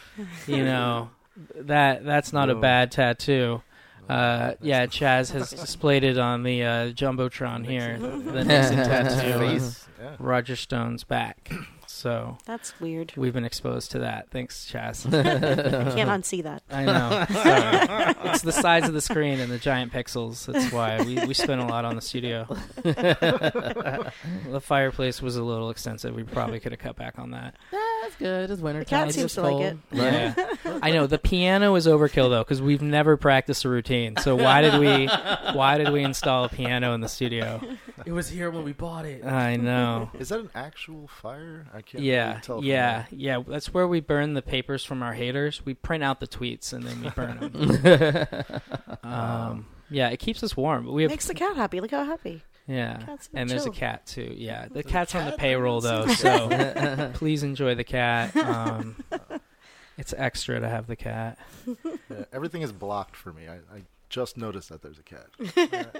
[0.48, 1.10] you know,
[1.56, 2.62] that that's not a Whoa.
[2.62, 3.62] bad tattoo.
[4.10, 7.98] Uh, yeah, Chaz has displayed it on the uh, jumbotron here.
[8.00, 9.88] The Nixon tattoo, Face.
[10.18, 11.52] Roger Stone's back.
[12.00, 13.12] So That's weird.
[13.18, 14.30] we've been exposed to that.
[14.32, 15.06] Thanks, Chaz.
[15.14, 16.64] I can't unsee that.
[16.72, 17.26] I know.
[17.30, 18.16] Sorry.
[18.32, 20.46] it's the size of the screen and the giant pixels.
[20.46, 22.48] That's why we, we spent a lot on the studio.
[22.84, 26.16] the fireplace was a little extensive.
[26.16, 27.56] We probably could have cut back on that.
[27.72, 28.50] That's good.
[28.50, 29.12] It's winter The cat time.
[29.12, 29.64] seems It's to like cold.
[29.64, 29.78] it.
[29.92, 34.16] Yeah, I know the piano is overkill though because we've never practiced a routine.
[34.18, 35.08] So why did we
[35.54, 37.62] why did we install a piano in the studio?
[38.06, 39.26] It was here when we bought it.
[39.26, 40.10] I know.
[40.18, 41.68] Is that an actual fire?
[41.74, 42.04] I can't.
[42.04, 43.44] Yeah, really tell from yeah, yeah.
[43.48, 45.66] That's where we burn the papers from our haters.
[45.66, 47.40] We print out the tweets and then we burn
[49.04, 49.04] them.
[49.04, 50.86] um, yeah, it keeps us warm.
[50.86, 51.82] But we have Makes the cat happy.
[51.82, 52.44] Look how happy.
[52.68, 54.36] Yeah, Cat's and there's a cat too.
[54.38, 58.36] Yeah, the There's a cat's on the payroll though, so please enjoy the cat.
[58.38, 59.04] Um,
[59.98, 61.40] it's extra to have the cat.
[61.66, 63.48] Yeah, everything is blocked for me.
[63.48, 65.28] I, I just noticed that there's a cat.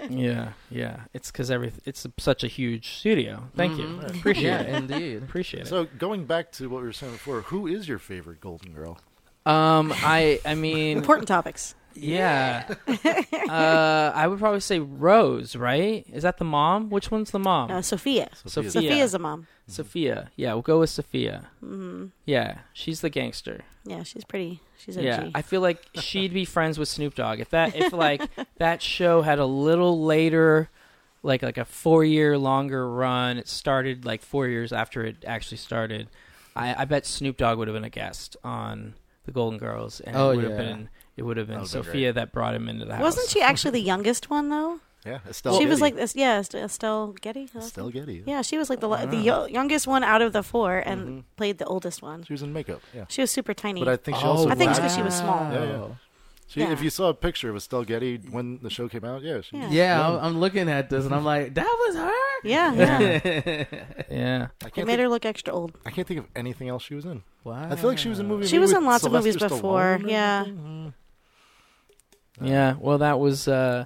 [0.10, 1.02] Yeah, yeah.
[1.14, 3.44] It's because every it's such a huge studio.
[3.56, 3.84] Thank you.
[3.84, 4.18] Mhm.
[4.18, 4.74] Appreciate yeah, it.
[4.74, 5.22] indeed.
[5.22, 5.66] Appreciate it.
[5.68, 8.98] So going back to what we were saying before, who is your favorite Golden Girl?
[9.46, 11.74] Um, I I mean, Important topics.
[11.94, 12.74] Yeah.
[13.48, 15.56] uh, I would probably say Rose.
[15.56, 16.06] Right?
[16.12, 16.90] Is that the mom?
[16.90, 17.70] Which one's the mom?
[17.70, 18.28] Uh, Sophia.
[18.46, 18.70] Sophia.
[18.70, 19.46] Sophia's a mom.
[19.66, 20.30] Sophia.
[20.36, 21.48] Yeah, we'll go with Sophia.
[21.60, 23.60] hmm Yeah, she's the gangster.
[23.84, 24.60] Yeah, she's pretty.
[24.78, 25.04] She's OG.
[25.04, 28.22] Yeah, I feel like she'd be friends with Snoop Dogg if that if like
[28.58, 30.68] that show had a little later,
[31.22, 33.38] like like a four year longer run.
[33.38, 36.08] It started like four years after it actually started.
[36.56, 40.16] I, I bet Snoop Dogg would have been a guest on the Golden Girls, and
[40.16, 40.58] Oh, it would have yeah.
[40.58, 43.02] been it would have been That would've been Sophia that brought him into the house.
[43.02, 44.80] Wasn't she actually the youngest one though?
[45.06, 45.58] Yeah, Estelle.
[45.58, 45.80] she was Getty.
[45.80, 46.14] like this.
[46.14, 47.48] Yeah, Est- Estelle Getty.
[47.56, 48.22] Estelle Getty.
[48.26, 49.22] Yeah, she was like the li- the Wow.
[49.22, 51.24] yo- youngest one out of the four, and Mhm.
[51.36, 52.22] played the oldest one.
[52.24, 52.82] She was in makeup.
[52.94, 53.80] Yeah, She was super tiny.
[53.80, 54.50] but I think she Oh, also.
[54.50, 55.50] I think it's 'cause she was small.
[55.52, 55.84] Yeah, yeah.
[56.48, 56.72] She, Yeah.
[56.72, 59.56] If you saw a picture of Estelle Getty when the show came out, yeah, she,
[59.56, 59.68] Yeah.
[59.70, 62.12] Yeah, I'm, I'm looking at this and I'm like, that was her.
[62.44, 63.20] yeah, yeah.
[63.24, 63.64] Yeah,
[64.10, 64.46] yeah.
[64.62, 64.86] I It can't.
[64.86, 65.78] made Think, her look extra old.
[65.86, 67.22] I can't think of anything else she was in.
[67.44, 67.68] wow.
[67.70, 68.50] I feel like she was in movies.
[68.50, 70.44] She was in lots of movies Sylvester before, Stallone or yeah.
[72.40, 72.52] Something?
[72.52, 73.84] Yeah, well, that was uh,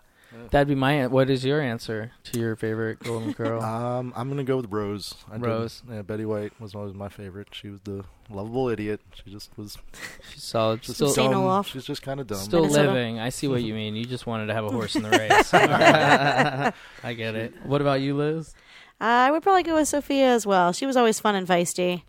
[0.50, 1.06] that'd be my.
[1.06, 3.62] What is your answer to your favorite Golden Girl?
[3.62, 5.14] Um, I'm gonna go with Rose.
[5.30, 5.82] I Rose.
[5.90, 7.48] yeah, Betty White was always my favorite.
[7.52, 9.00] She was the lovable idiot.
[9.14, 9.76] She just was
[10.32, 10.82] She's solid.
[10.82, 11.42] just Still, Saint dumb.
[11.42, 11.68] Olaf.
[11.68, 12.38] She's just kind of dumb.
[12.38, 12.88] Still Minnesota.
[12.92, 13.18] living.
[13.20, 13.94] I see what you mean.
[13.96, 15.52] You just wanted to have a horse in the race.
[15.54, 17.54] I get it.
[17.64, 18.54] What about you, Liz?
[19.00, 20.72] Uh, I would probably go with Sophia as well.
[20.72, 22.02] She was always fun and feisty.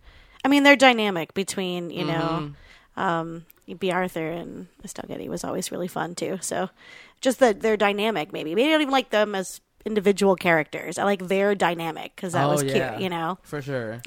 [0.44, 2.54] I mean, they're dynamic between you know,
[2.98, 3.02] Mhm.
[3.02, 6.38] um, Bea Arthur and Estelle Getty was always really fun too.
[6.42, 6.70] So,
[7.22, 8.32] just that they're dynamic.
[8.32, 10.98] Maybe maybe I don't even like them as individual characters.
[10.98, 13.00] I like their dynamic because that Oh, was cute.
[13.00, 14.02] You know, for sure.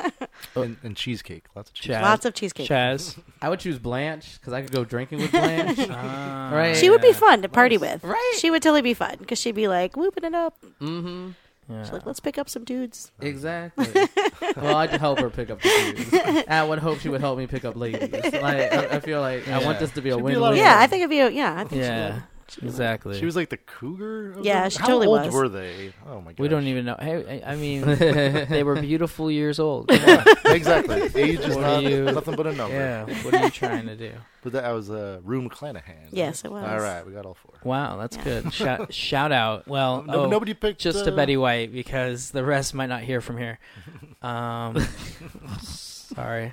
[0.54, 1.96] and, and cheesecake, lots of cheesecake.
[1.96, 2.02] Chaz.
[2.02, 2.68] lots of cheesecake.
[2.68, 3.18] Chaz.
[3.42, 5.78] I would choose Blanche because I could go drinking with Blanche.
[5.90, 6.76] Ah, Right.
[6.76, 8.02] She would be fun to party Nice.
[8.02, 8.04] with.
[8.04, 8.34] Right.
[8.38, 10.54] She would totally be fun because she'd be like whooping it up.
[10.80, 11.30] mm-hmm.
[11.68, 11.82] Yeah.
[11.84, 13.12] She's like, let's pick up some dudes.
[13.20, 13.86] Exactly.
[14.56, 16.44] well, I'd help her pick up the dudes.
[16.48, 18.10] I would hope she would help me pick up ladies.
[18.12, 20.40] Like, I, I feel like I want this to be a She'd be a win-win.
[20.40, 22.20] lot of Yeah, I think if you, yeah, I think Yeah.
[22.52, 22.68] She would.
[22.68, 23.18] Exactly.
[23.18, 24.32] She was like the cougar.
[24.32, 25.34] Of Yeah, the- she How totally old was.
[25.34, 25.92] were they?
[26.06, 26.38] Oh my god.
[26.38, 26.96] we don't even know.
[27.00, 29.88] Hey, I I mean, they were beautiful years old.
[29.88, 30.24] Come on.
[30.54, 31.02] exactly.
[31.14, 32.74] Age is What are not you- nothing but a number.
[32.76, 33.04] Yeah.
[33.24, 34.12] What are you trying to do?
[34.42, 36.08] But that was uh, Rue McClanahan.
[36.10, 36.68] Yes, it was.
[36.68, 37.54] All right, we got all four.
[37.62, 38.24] Wow, that's Yeah.
[38.24, 38.52] good.
[38.52, 39.68] Shout, shout out.
[39.68, 43.02] Well, No, oh, nobody picked just uh, to Betty White because the rest might not
[43.02, 43.60] hear from here.
[44.20, 44.84] Um,
[45.60, 46.52] sorry.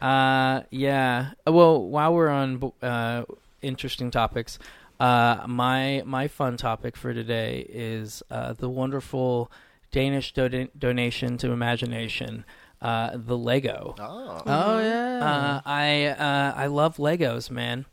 [0.00, 1.30] Uh, yeah.
[1.46, 3.24] Uh, Well, while we're on uh,
[3.62, 4.58] interesting topics,
[5.00, 9.50] uh, my my fun topic for today is uh, the wonderful
[9.90, 12.44] Danish do- donation to imagination,
[12.80, 13.94] uh, the Lego.
[13.98, 15.18] Oh, Oh yeah.
[15.24, 17.86] Uh, I uh, I love Legos, man.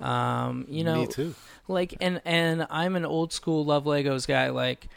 [0.00, 1.34] Um, you know, me too.
[1.68, 4.50] like and and I'm an old school love Legos guy.
[4.50, 4.88] Like,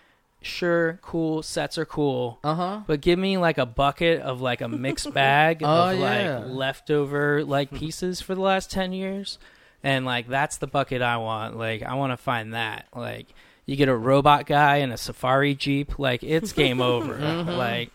[0.41, 2.80] sure, cool sets are cool, uh huh.
[2.86, 6.39] but give me like a bucket of like a mixed bag Oh, of yeah.
[6.39, 9.39] like leftover like pieces for the last ten years,
[9.84, 11.57] and like that's the bucket I want.
[11.57, 12.88] Like I want to find that.
[12.95, 13.27] Like
[13.65, 17.13] you get a robot guy and a safari jeep, like it's game over.
[17.19, 17.57] Mhm.
[17.57, 17.91] Like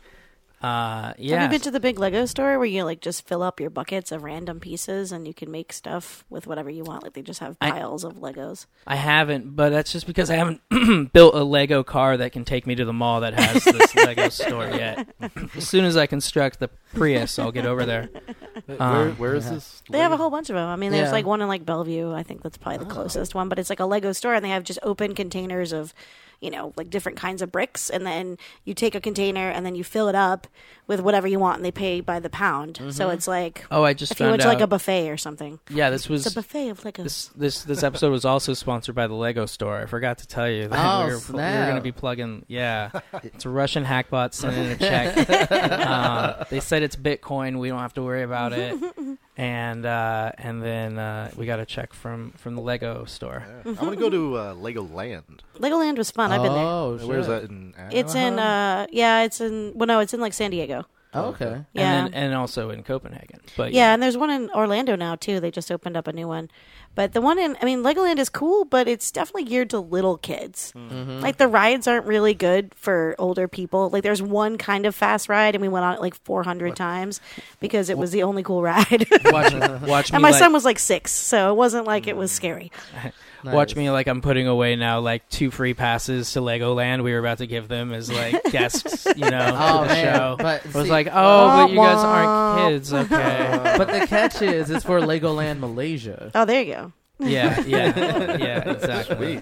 [0.65, 3.61] Uh, Have you been to the big Lego store where you like just fill up
[3.61, 7.03] your buckets of random pieces and you can make stuff with whatever you want?
[7.03, 8.67] Like they just have I- piles of Legos.
[8.87, 10.63] I haven't, but that's just because I haven't
[11.13, 14.29] built a Lego car that can take me to the mall that has this Lego
[14.31, 15.07] store yet.
[15.57, 18.09] As soon as I construct the Prius, I'll get over there.
[18.67, 19.51] Where, Um, where is yeah.
[19.55, 19.83] this?
[19.91, 20.69] They have a whole bunch of them.
[20.69, 21.13] I mean, there's Yeah.
[21.13, 22.13] like one in like Bellevue.
[22.15, 24.49] I think that's probably the closest one, but it's like a Lego store, and they
[24.51, 25.93] have just open containers of,
[26.41, 29.75] you know, like different kinds of bricks, and then you take a container and then
[29.75, 30.47] you fill it up
[30.87, 32.79] with whatever you want, and they pay by the pound.
[32.91, 35.17] So it's like Oh, I just if you found went to like a buffet or
[35.17, 35.59] something.
[35.71, 37.03] yeah, this was It's a buffet of Legos.
[37.05, 39.81] this this this episode was also sponsored by the Lego store.
[39.81, 41.65] I forgot to tell you that Oh, we, were, we were snap.
[41.67, 42.45] going to be plugging.
[42.49, 42.91] Yeah,
[43.23, 45.51] it's a Russian hackbot sending a check.
[45.51, 47.59] uh, they said it's Bitcoin.
[47.59, 48.75] We don't have to worry about it.
[49.37, 53.45] And uh, and then uh, we got a check from from the Lego store.
[53.65, 53.75] Yeah.
[53.81, 55.41] I want to go to uh, Legoland.
[55.59, 56.31] Legoland was fun.
[56.31, 56.63] I've been there.
[56.63, 57.75] Oh, Where's that in?
[57.91, 59.73] It's in, uh, yeah, it's in.
[59.75, 60.87] Well, no, it's in like San Diego.
[61.15, 61.65] Oh, okay.
[61.73, 62.05] Yeah.
[62.05, 63.41] and then, and also in Copenhagen.
[63.57, 65.41] But Yeah, and there's one in Orlando now too.
[65.41, 66.51] They just opened up a new one.
[66.95, 70.17] But the one in I mean Legoland is cool, but it's definitely geared to little
[70.17, 70.73] kids.
[70.77, 71.21] Mm-hmm.
[71.21, 73.91] Like the rides aren't really good for older people.
[73.91, 77.21] Like there's one kind of fast ride and we went on it like 400 times
[77.61, 79.07] because it was the only cool ride.
[79.25, 82.17] watch watch me and my like, son was like 6, so it wasn't like it
[82.17, 82.71] was scary.
[83.53, 87.03] watch me like I'm putting away now like two free passes to Legoland.
[87.03, 90.15] We were about to give them as like guests, you know, Oh, to the man.
[90.17, 90.37] show.
[90.39, 93.75] But It was see- like, oh, but you guys Wah, aren't kids, okay?
[93.79, 96.31] but the catch is, it's for Legoland Malaysia.
[96.35, 96.93] Oh, there you go.
[97.21, 99.41] yeah, yeah, yeah, exactly,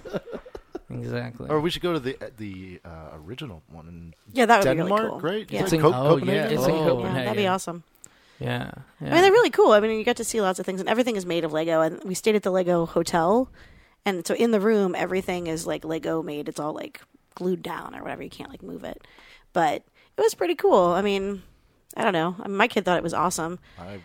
[0.91, 1.49] exactly.
[1.49, 4.77] Or we should go to the the uh, original one in Yeah, that would be
[4.77, 5.21] Denmark, really cool.
[5.21, 5.51] right?
[5.51, 5.63] Yeah.
[5.63, 6.35] It's in- Co- oh, Copenhagen?
[6.53, 6.59] yeah.
[6.59, 7.05] It's in Oh.
[7.05, 7.83] Yeah, that'd be awesome.
[8.41, 9.09] Yeah, yeah.
[9.09, 9.71] I mean, they're really cool.
[9.73, 11.81] I mean, you get to see lots of things, and everything is made of Lego.
[11.81, 13.49] And we stayed at the Lego hotel,
[14.05, 16.49] and so in the room, everything is like Lego made.
[16.49, 17.01] It's all like
[17.35, 18.23] glued down or whatever.
[18.23, 19.03] You can't like move it,
[19.53, 19.77] but
[20.17, 20.87] it was pretty cool.
[20.87, 21.43] I mean,
[21.97, 22.37] I don't know.
[22.41, 23.59] I mean, my kid thought it was awesome.
[23.79, 24.01] I,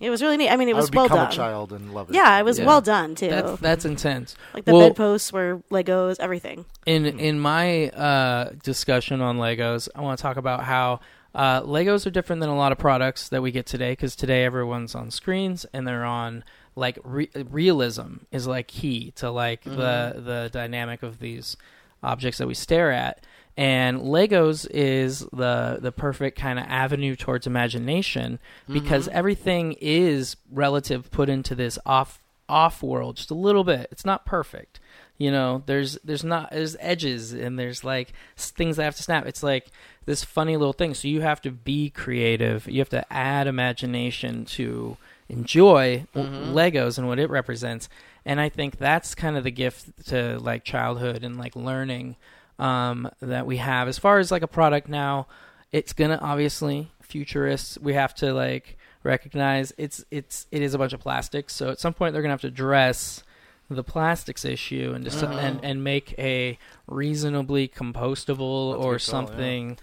[0.00, 0.48] It was really neat.
[0.50, 1.32] I mean, it I was would well become done.
[1.32, 2.14] a child and love it.
[2.14, 2.66] Yeah, it was Yeah.
[2.66, 3.28] well done too.
[3.28, 4.36] that's that's intense.
[4.54, 6.64] like the well- bedposts were Legos, everything.
[6.86, 11.00] In in my uh, discussion on Legos, I want to talk about how
[11.34, 13.92] uh, Legos are different than a lot of products that we get today.
[13.92, 16.44] Because today everyone's on screens and they're on
[16.76, 20.24] like re- realism is like key to like the mm-hmm.
[20.24, 21.56] the dynamic of these
[22.02, 23.24] objects that we stare at.
[23.56, 28.72] And Legos is the the perfect kind of avenue towards imagination mm-hmm.
[28.72, 33.88] because everything is relative put into this off off world just a little bit.
[33.90, 34.80] It's not perfect.
[35.18, 39.26] You know, there's there's not there's edges and there's like things that have to snap.
[39.26, 39.66] It's like
[40.06, 40.94] this funny little thing.
[40.94, 42.66] So you have to be creative.
[42.66, 44.96] You have to add imagination to
[45.30, 47.88] enjoy w- Legos and what it represents.
[48.24, 52.16] And I think that's kind of the gift to like childhood and like learning
[52.58, 53.88] um, that we have.
[53.88, 55.26] As far as like a product now,
[55.72, 57.78] it's gonna obviously futurists.
[57.78, 61.54] We have to like recognize it's it's it is a bunch of plastics.
[61.54, 63.22] So at some point they're gonna have to address
[63.70, 66.58] the plastics issue and just and, and make a
[66.88, 68.98] reasonably compostable That's or call, yeah.
[68.98, 69.78] something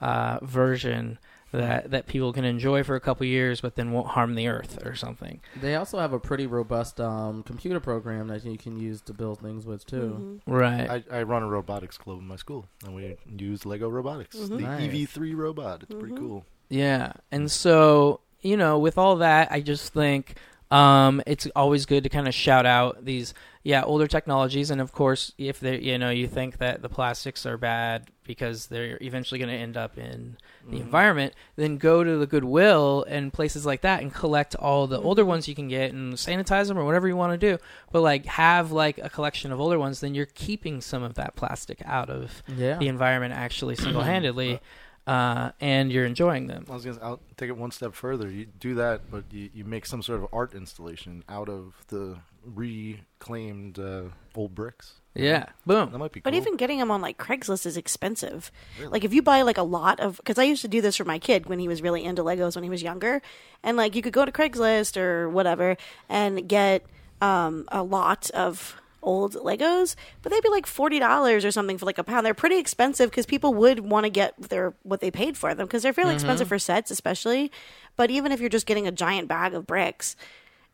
[0.00, 1.18] uh, version
[1.52, 4.84] that that people can enjoy for a couple years, but then won't harm the earth
[4.84, 5.40] or something.
[5.60, 9.40] They also have a pretty robust um, computer program that you can use to build
[9.40, 10.40] things with too.
[10.46, 10.52] Mm-hmm.
[10.52, 10.90] Right.
[11.10, 14.36] I, I run a robotics club in my school, and we use Lego robotics.
[14.36, 14.48] Mhm.
[14.48, 14.80] The Nice.
[14.90, 15.82] EV3 robot.
[15.84, 16.18] It's pretty Mhm.
[16.18, 16.44] cool.
[16.68, 17.12] Yeah.
[17.30, 20.36] And so, you know, with all that, I just think
[20.72, 24.70] um, it's always good to kind of shout out these, yeah, older technologies.
[24.70, 28.66] And of course, if they, you know, you think that the plastics are bad because
[28.68, 30.36] they're eventually going to end up in
[30.70, 35.00] the environment, then go to the Goodwill and places like that and collect all the
[35.00, 37.58] older ones you can get and sanitize them or whatever you want to do.
[37.90, 41.34] But like have like a collection of older ones, then you're keeping some of that
[41.36, 42.78] plastic out of Yeah.
[42.78, 44.60] the environment actually single handedly.
[45.06, 46.64] Uh, and you're enjoying them.
[46.70, 48.30] I was gonna I'll take it one step further.
[48.30, 52.18] You do that, but you, you make some sort of art installation out of the
[52.44, 54.94] reclaimed uh, old bricks.
[55.14, 55.46] Yeah.
[55.66, 55.92] Boom.
[55.92, 56.30] That might be cool.
[56.30, 58.50] But even getting them on like Craigslist is expensive.
[58.78, 58.92] Really?
[58.92, 61.04] Like if you buy like a lot of, because I used to do this for
[61.04, 63.20] my kid when he was really into Legos when he was younger,
[63.62, 65.76] and like you could go to Craigslist or whatever
[66.08, 66.86] and get
[67.20, 71.86] um, a lot of old Legos, but they'd be like forty dollars or something for
[71.86, 72.24] like a pound.
[72.24, 75.66] They're pretty expensive because people would want to get their what they paid for them
[75.66, 76.16] because they're fairly mm-hmm.
[76.16, 77.50] expensive for sets, especially.
[77.96, 80.16] But even if you're just getting a giant bag of bricks.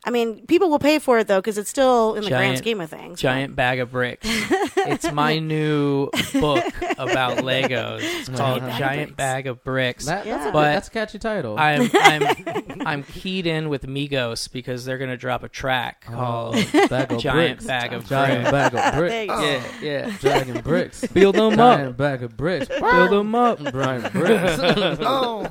[0.04, 2.80] I mean, people will pay for it though because it's still in the grand scheme
[2.80, 3.20] of things.
[3.20, 4.26] Giant bag of bricks.
[4.30, 6.64] it's my new book
[6.98, 8.00] about Legos.
[8.02, 9.16] It's called Bag of Giant Bricks.
[9.16, 10.06] Bag of Bricks.
[10.06, 10.48] That, that's, Yeah.
[10.48, 11.58] a, But that's a catchy title.
[11.58, 16.54] I'm I'm I'm keyed in with Migos because they're gonna drop a track oh, called
[16.56, 17.66] Giant bag of Giant bricks.
[17.66, 19.32] Bag of Giant bag of bricks.
[19.34, 19.46] you.
[19.46, 20.16] Yeah, yeah.
[20.20, 21.06] Dragon bricks.
[21.08, 21.78] Build them Giant up.
[21.78, 22.68] Giant bag of bricks.
[22.68, 23.72] Build them up.
[23.72, 24.58] Brian bricks.
[25.00, 25.42] Oh,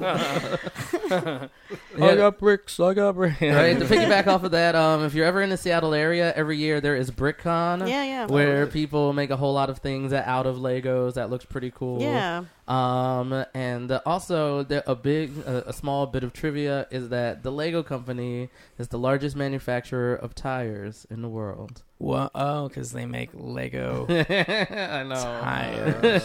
[2.02, 2.80] I got bricks.
[2.80, 3.42] I got bricks.
[3.42, 3.78] right.
[3.78, 6.82] To piggyback off of that, um, if you're ever in the Seattle area, every year
[6.82, 7.88] there is BrickCon.
[7.88, 8.26] Yeah, yeah.
[8.28, 12.02] Where people make a whole lot of things out of Legos that looks pretty cool.
[12.02, 12.46] Yeah.
[12.68, 17.44] Um, and uh, also the, a big, uh, a small bit of trivia is that
[17.44, 21.84] the Lego company is the largest manufacturer of tires in the world.
[22.00, 25.16] Well, oh, because they make Lego I know.
[25.16, 26.24] tires.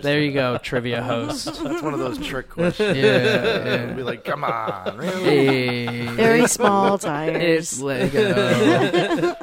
[0.00, 1.46] there you go, trivia host.
[1.64, 2.96] that's one of those trick questions.
[2.96, 5.24] Yeah, Be like, come on, really?
[5.24, 7.72] Hey, Very small tires.
[7.72, 8.20] it's Lego.
[8.20, 9.36] It-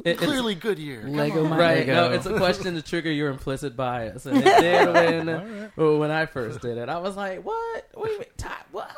[0.04, 1.00] it's- Clearly, Goodyear.
[1.02, 1.94] Come Lego, my Right, Lego.
[1.94, 4.92] no, it's a question to trigger your implicit bias, and it did
[5.26, 6.88] when well, when I first did it.
[6.90, 7.88] I was like, "What?
[7.94, 8.90] What do you mean, ti- what?"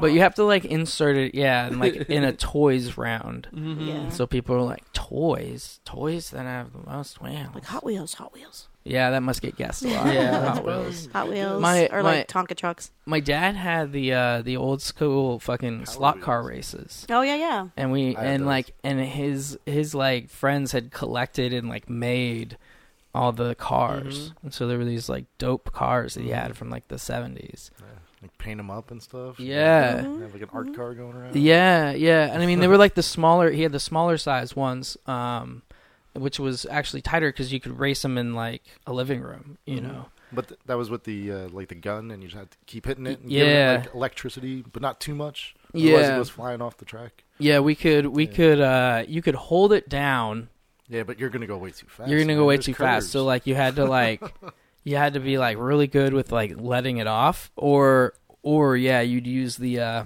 [0.00, 3.48] But you have to like insert it, yeah, in, like in a toys round.
[3.54, 3.80] Mm-hmm.
[3.88, 4.08] Yeah.
[4.10, 4.84] So people are like,
[5.38, 7.50] toys, toys that have the most wow.
[7.54, 8.68] Like Hot Wheels, Hot Wheels.
[8.84, 10.06] Yeah, that must get guessed a lot.
[10.14, 11.08] Yeah, Hot Wheels.
[11.12, 11.60] Hot Wheels.
[11.60, 12.90] My- or my- like Tonka trucks.
[13.06, 17.06] My dad had the uh the old school fucking Power slot car races.
[17.10, 17.68] Oh, yeah, yeah.
[17.76, 22.56] And we I and like and his his like friends had collected and like made
[23.14, 24.32] all the cars.
[24.42, 27.70] And so there were these like dope cars that he had from like the 70s.
[27.80, 27.86] Yeah,
[28.22, 29.38] like paint them up and stuff.
[29.38, 29.96] Yeah.
[30.02, 31.36] Have like an art car going around.
[31.36, 32.32] Yeah, yeah.
[32.32, 33.50] And I mean, they were like the smaller.
[33.50, 35.62] He had the smaller size ones, um,
[36.14, 39.58] which was actually tighter because you could race them in like a living room.
[39.66, 39.82] You Mhm.
[39.82, 40.06] know.
[40.30, 42.56] But th- that was with the uh, like the gun, and you just had to
[42.66, 43.20] keep hitting it.
[43.20, 43.74] And Yeah.
[43.74, 45.54] it, like electricity, but not too much.
[45.74, 46.16] Otherwise Yeah.
[46.16, 47.24] it was flying off the track.
[47.38, 48.06] Yeah, we could.
[48.08, 48.32] We Yeah.
[48.34, 48.60] could.
[48.60, 50.48] uh You could hold it down.
[50.88, 52.10] Yeah, but you're gonna go way too fast.
[52.10, 52.36] You're gonna man.
[52.38, 53.10] go way There's too fast.
[53.10, 54.20] So like, you had to like,
[54.88, 59.00] you had to be like really good with like letting it off, or or yeah,
[59.00, 60.04] you'd use the uh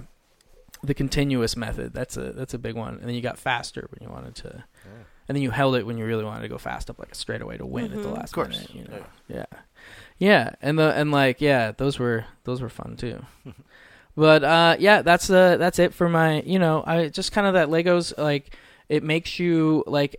[0.83, 1.93] the continuous method.
[1.93, 2.95] That's a that's a big one.
[2.95, 4.63] And then you got faster when you wanted to.
[4.85, 5.03] Yeah.
[5.29, 7.15] and then you held it when you really wanted to go fast up like a
[7.15, 8.17] straightaway to win at the Mhm.
[8.17, 8.55] last Of course.
[8.57, 8.75] minute.
[8.75, 9.45] You know, yeah,
[10.17, 13.23] yeah, and the and like yeah, those were those were fun too.
[14.15, 17.53] but uh, yeah, that's uh that's it for my you know I just kind of
[17.53, 18.55] that Legos like
[18.89, 20.17] it makes you like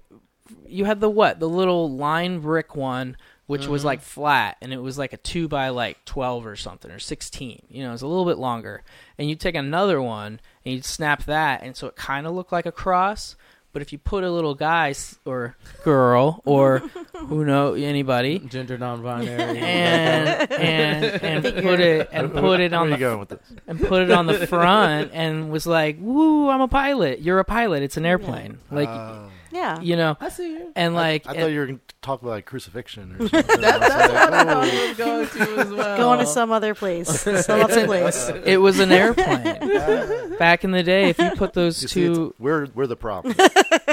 [0.67, 3.17] you had the what the little line brick one
[3.47, 3.87] which was Mhm.
[3.87, 7.63] like flat and it was like a two by like 12 or something or 16
[7.69, 8.83] you know it's a little bit longer
[9.19, 12.53] and you take another one and you'd snap that and so it kind of looked
[12.53, 13.37] like a cross
[13.75, 16.79] but if you put a little guy or girl or
[17.17, 19.59] who know anybody Gender non-binary.
[19.59, 23.41] and and and put it and put it on the going with this?
[23.67, 27.21] and put it on the front and was like, "Woo, I'm a pilot.
[27.21, 27.83] You're a pilot.
[27.83, 29.29] It's an airplane." Like, Oh.
[29.55, 29.81] Yeah.
[29.81, 30.73] you know, I see you.
[30.77, 33.19] and like I, I and- thought you were going to talk about like crucifixion or
[33.29, 33.61] something.
[33.61, 35.97] That, that's I was what I like, was going to as well.
[35.97, 37.09] Going to some other place.
[37.45, 38.29] Some other place.
[38.45, 40.37] it was an airplane.
[40.39, 43.35] Back in the day, if you put those You see, two we're we're the problem.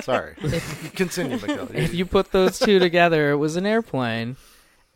[0.01, 0.35] Sorry.
[0.95, 1.69] Continue, Michael.
[1.73, 4.35] if you put those two together, it was an airplane.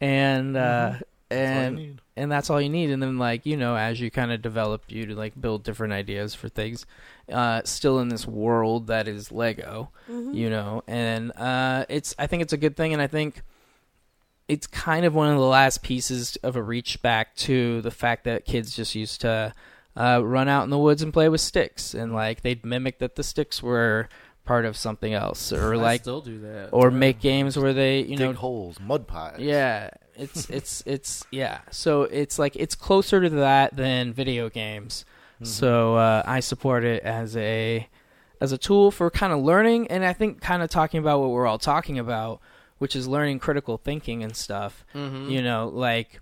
[0.02, 0.96] And uh
[1.30, 2.02] That's all you and need.
[2.18, 4.84] and that's all you need and then like you know as you kind of develop
[4.90, 6.86] you to like build different ideas for things
[7.32, 10.36] uh still in this world that is lego Mhm.
[10.36, 13.42] you know and uh it's i think it's a good thing and i think
[14.48, 18.26] it's kind of one of the last pieces of a reach back to the fact
[18.26, 19.54] that kids just used to
[19.98, 23.16] uh, run out in the woods and play with sticks and like they'd mimic that
[23.16, 24.08] the sticks were
[24.44, 26.70] part of something else or I like still do that.
[26.72, 26.98] or Yeah.
[26.98, 29.38] make games where they you know holes, mud pies.
[29.40, 31.62] yeah, it's it's it's yeah.
[31.72, 35.06] So it's like it's closer to that than video games.
[35.42, 35.48] Mhm.
[35.48, 37.88] So uh, I support it as a
[38.42, 41.30] as a tool for kind of learning, and I think kind of talking about what
[41.32, 42.42] we're all talking about,
[42.80, 44.86] which is learning critical thinking and stuff.
[44.94, 45.30] Mhm.
[45.32, 46.20] You know, like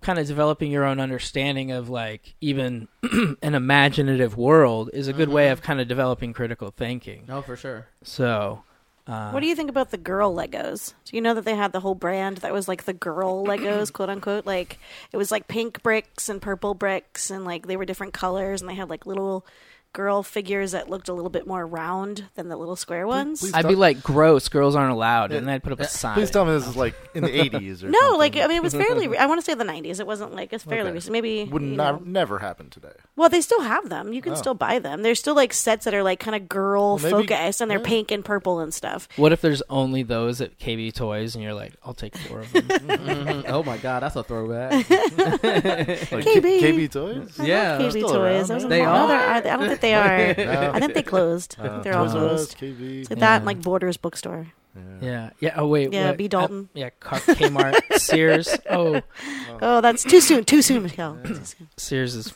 [0.00, 2.88] kind of developing your own understanding of like even
[3.42, 5.52] an imaginative world is a good way Mhm.
[5.52, 7.24] of kind of developing critical thinking.
[7.28, 7.86] No, for sure.
[8.02, 8.62] So.
[9.06, 10.94] Uh, What do you think about the girl Legos?
[11.04, 13.92] Do you know that they had the whole brand that was like the girl Legos,
[13.92, 14.46] quote unquote?
[14.46, 14.78] Like
[15.12, 18.70] it was like pink bricks and purple bricks, and like they were different colors, and
[18.70, 19.44] they had like little
[19.92, 23.40] girl figures that looked a little bit more round than the little square ones.
[23.40, 23.80] please I'd be Stop.
[23.80, 24.48] like, gross.
[24.48, 25.38] Girls aren't allowed, Yeah.
[25.38, 26.14] and I'd put up a sign.
[26.14, 28.18] Please tell me this is like in the 80s or no, something.
[28.18, 29.08] like I mean, it was fairly.
[29.08, 29.98] Re- I want to say the '90s.
[29.98, 30.94] It wasn't like it's fairly Okay.
[30.94, 31.12] recent.
[31.12, 32.10] Maybe would you not, know.
[32.12, 32.92] never happen today.
[33.16, 34.12] Well, they still have them.
[34.12, 34.36] You can Oh.
[34.36, 35.02] still buy them.
[35.02, 37.78] There's still like sets that are like kind of girl Well, maybe- focused, and they're
[37.80, 37.84] yeah.
[37.86, 39.08] pink and purple and stuff.
[39.16, 42.52] What if there's only those at KB Toys, and you're like, I'll take four of
[42.52, 43.44] them.
[43.50, 44.72] Oh my god, that's a throwback.
[44.88, 46.60] Like KB.
[46.60, 47.38] KB toys?
[47.40, 47.72] I Yeah.
[47.78, 48.16] love KB still toys.
[48.16, 48.68] around, Those right?
[48.68, 49.08] They no, are?
[49.08, 49.18] they're-
[49.52, 50.70] I don't think think they are.
[50.74, 51.56] I think they closed.
[51.58, 52.58] I think they're all Toys R Us, closed.
[52.58, 53.00] KV.
[53.00, 53.20] It's like Yeah.
[53.26, 54.46] that and like Borders bookstore.
[55.02, 55.30] Yeah.
[55.40, 55.54] Yeah.
[55.56, 55.92] Oh wait.
[55.92, 56.16] Yeah, what?
[56.18, 56.28] B.
[56.28, 56.68] Dalton.
[56.74, 56.90] Uh, yeah.
[57.00, 57.74] Car- Kmart.
[57.98, 58.56] Sears.
[58.70, 59.00] Oh,
[59.62, 60.44] Oh, that's too soon.
[60.44, 61.18] Too soon, Mikhail.
[61.24, 61.68] Too soon.
[61.76, 62.32] Sears is.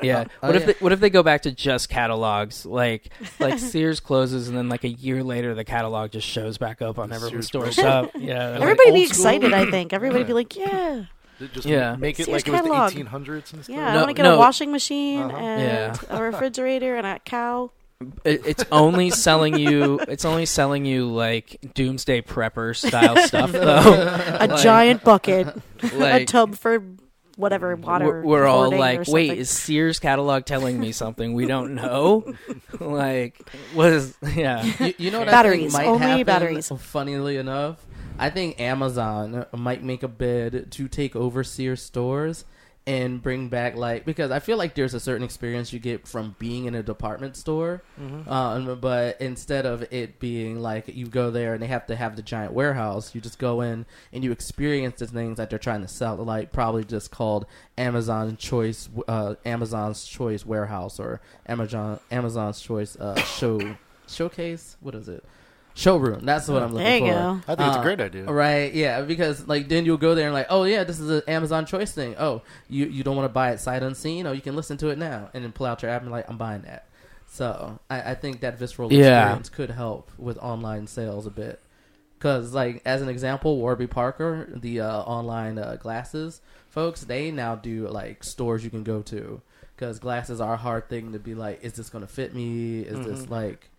[0.00, 0.24] Yeah.
[0.42, 0.66] Oh, what if yeah.
[0.66, 2.64] they, what if they go back to just catalogs?
[2.64, 6.80] Like like Sears closes and then like a year later the catalog just shows back
[6.80, 8.12] up on everyone's Sears doorstep.
[8.16, 8.50] Yeah.
[8.50, 9.26] like- Everybody be old school?
[9.26, 9.52] excited.
[9.52, 11.04] I think everybody be like, yeah,
[11.48, 11.96] Just Yeah.
[11.96, 12.92] make it Sears like it was catalog.
[12.92, 13.68] the 1800s and stuff.
[13.76, 13.88] yeah.
[13.88, 14.34] I No, want to get no.
[14.34, 15.36] a washing machine Uh-huh.
[15.36, 17.70] and a refrigerator and a cow.
[18.24, 20.00] It, it's only selling you.
[20.08, 24.38] It's only selling you like doomsday prepper style stuff, though.
[24.40, 25.48] A Like- giant bucket,
[25.82, 26.82] a Like tub for
[27.36, 28.04] whatever water.
[28.06, 31.46] we're, we're all hoarding or like, wait, something." is Sears catalog telling me something we
[31.46, 32.24] don't know?
[32.80, 33.38] like,
[33.74, 35.74] was yeah, You, you know what Batteries.
[35.74, 36.72] I think might Only happen, batteries.
[36.78, 37.84] Funnily enough,
[38.20, 42.44] I think Amazon might make a bid to take over Sears stores
[42.86, 46.34] and bring back like because I feel like there's a certain experience you get from
[46.38, 47.82] being in a department store,
[48.28, 52.16] um, but instead of it being like you go there and they have to have
[52.16, 55.82] the giant warehouse, you just go in and you experience the things that they're trying
[55.82, 57.46] to sell, like probably just called
[57.78, 63.76] Amazon Choice, uh, Amazon's Choice Warehouse or Amazon Amazon's Choice uh, Show
[64.08, 64.76] Showcase.
[64.80, 65.24] What is it?
[65.74, 66.24] Showroom.
[66.26, 67.12] That's what I'm looking There you for.
[67.12, 67.40] go.
[67.48, 68.24] I think it's a Uh, great idea.
[68.26, 71.22] Right, yeah, because like then you'll go there and like, oh yeah, this is an
[71.28, 72.14] Amazon Choice thing.
[72.18, 74.26] Oh, you you don't want to buy it sight unseen?
[74.26, 76.28] Oh, you can listen to it now, and then pull out your app and like,
[76.28, 76.86] I'm buying that.
[77.26, 78.98] So I, I think that visceral Yeah.
[79.22, 81.60] experience could help with online sales a bit.
[82.18, 87.54] Because like as an example, Warby Parker, the uh, online uh, glasses folks, they now
[87.54, 89.40] do like stores you can go to.
[89.74, 92.80] Because glasses are a hard thing to be like, is this going to fit me?
[92.80, 93.69] Is this like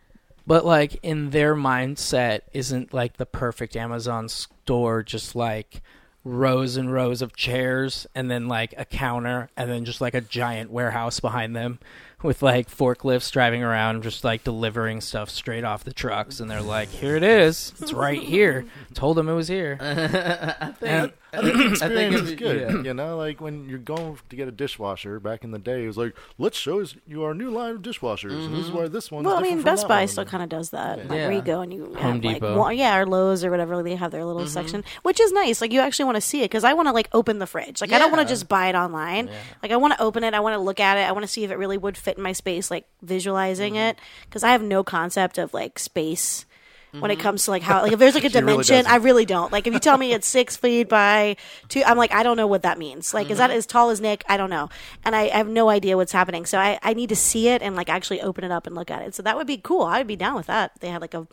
[0.46, 5.82] but like in their mindset, isn't like the perfect Amazon store just like
[6.24, 10.22] rows and rows of chairs and then like a counter and then just like a
[10.22, 11.80] giant warehouse behind them
[12.24, 16.62] with like forklifts driving around just like delivering stuff straight off the trucks and they're
[16.62, 21.14] like here it is it's right here told them it was here I think And-
[21.34, 22.62] I think the I think experience it'd is good.
[22.62, 22.84] yeah.
[22.84, 25.88] You know, like when you're going to get a dishwasher back in the day, it
[25.88, 28.34] was like, let's show you our new line of dishwashers.
[28.34, 28.78] And this is mm-hmm.
[28.78, 30.98] why this one's Well, I mean, from Best Buy still kind of does that.
[30.98, 31.04] Yeah.
[31.04, 32.58] Like where you go and you Home have, like, Depot.
[32.58, 33.82] wa- yeah, or Lowe's or whatever.
[33.82, 34.52] They have their little mm-hmm.
[34.52, 35.62] section, which is nice.
[35.62, 37.80] Like you actually want to see it because I want to like open the fridge.
[37.80, 39.30] Like I don't want to just buy it online.
[39.64, 40.34] Like I want to open it.
[40.34, 41.02] I want to look at it.
[41.02, 42.72] I want to see if it really would fit in my space.
[42.72, 43.90] Like visualizing mm-hmm.
[43.90, 46.46] it because I have no concept of like space.
[46.92, 47.22] When it mm-hmm.
[47.22, 48.86] comes to like how like if there's like a She really dimension.
[48.86, 49.50] I really don't.
[49.50, 51.38] Like if you tell me it's six feet by
[51.70, 53.14] two, I'm like I don't know what that means.
[53.14, 53.58] Like is that mm-hmm.
[53.58, 54.26] as tall as Nick?
[54.28, 54.70] I don't know,
[55.06, 56.46] and I, I have no idea what's happening.
[56.46, 58.92] So I, I need to see it and like actually open it up and look
[58.92, 59.16] at it.
[59.16, 59.84] So that would be cool.
[59.84, 60.74] I would be down with that.
[60.82, 61.28] They had like a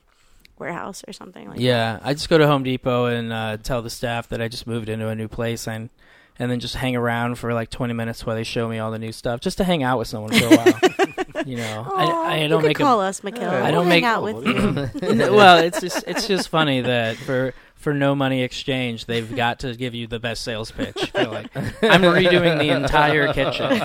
[0.58, 3.90] warehouse or something like Yeah, I just go to Home Depot and uh, tell the
[3.90, 5.90] staff that I just moved into a new place and
[6.38, 8.98] and then just hang around for like 20 minutes while they show me all the
[8.98, 11.44] new stuff, just to hang out with someone for a while.
[11.46, 13.42] you know, Aw, I, I don't could make call a, us, Mikhail.
[13.50, 13.58] Yeah.
[13.64, 15.32] I We'll don't hang make- out with well, you.
[15.36, 19.74] well, it's just it's just funny that for for no money exchange, they've got to
[19.76, 21.12] give you the best sales pitch.
[21.14, 23.80] Like, I'm redoing the entire kitchen.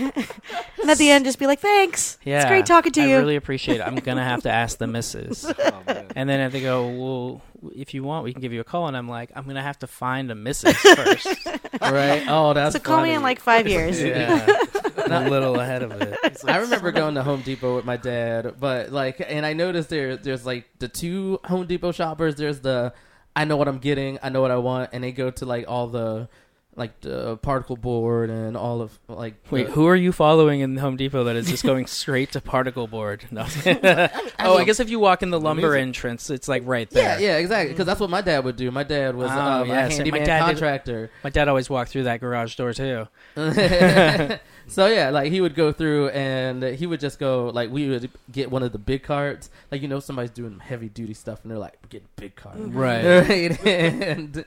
[0.00, 2.18] And at the end, just be like, "Thanks.
[2.24, 3.06] Yeah, it's great talking to you.
[3.06, 3.86] I you." really appreciate it.
[3.86, 5.46] I'm gonna have to ask the missus.
[5.60, 6.06] Oh, man.
[6.16, 7.42] And then if they go, well,
[7.76, 8.88] if you want, we can give you a call.
[8.88, 11.26] And I'm like, I'm gonna have to find a missus first.
[11.80, 12.24] right?
[12.28, 14.02] Oh, that's so call me in like five years.
[14.02, 14.46] yeah,
[14.96, 16.18] I'm a little ahead of it.
[16.46, 20.16] I remember going to Home Depot with my dad, but like, and I noticed there,
[20.16, 22.36] there's like the two Home Depot shoppers.
[22.36, 22.92] There's the
[23.36, 25.66] I know what I'm getting, I know what I want, and they go to like
[25.68, 26.28] all the
[26.80, 29.34] like the particle board and all of like.
[29.50, 32.40] Wait, the- who are you following in Home Depot that is just going straight to
[32.40, 33.24] particle board?
[33.30, 33.46] No.
[34.40, 35.88] oh, I guess if you walk in the lumber Amazing.
[35.88, 37.20] entrance, it's like right there.
[37.20, 37.72] yeah, yeah, exactly.
[37.72, 38.70] Because that's what my dad would do.
[38.72, 40.08] My dad was Oh, um, yeah, a same.
[40.10, 41.10] My handyman dad did- contractor.
[41.22, 43.06] My dad always walked through that garage door too.
[44.66, 48.10] so yeah, like he would go through and he would just go like we would
[48.32, 49.50] get one of the big carts.
[49.70, 53.28] Like you know somebody's doing heavy duty stuff and they're like, getting big cart." Right.
[53.28, 53.66] right?
[53.66, 54.44] and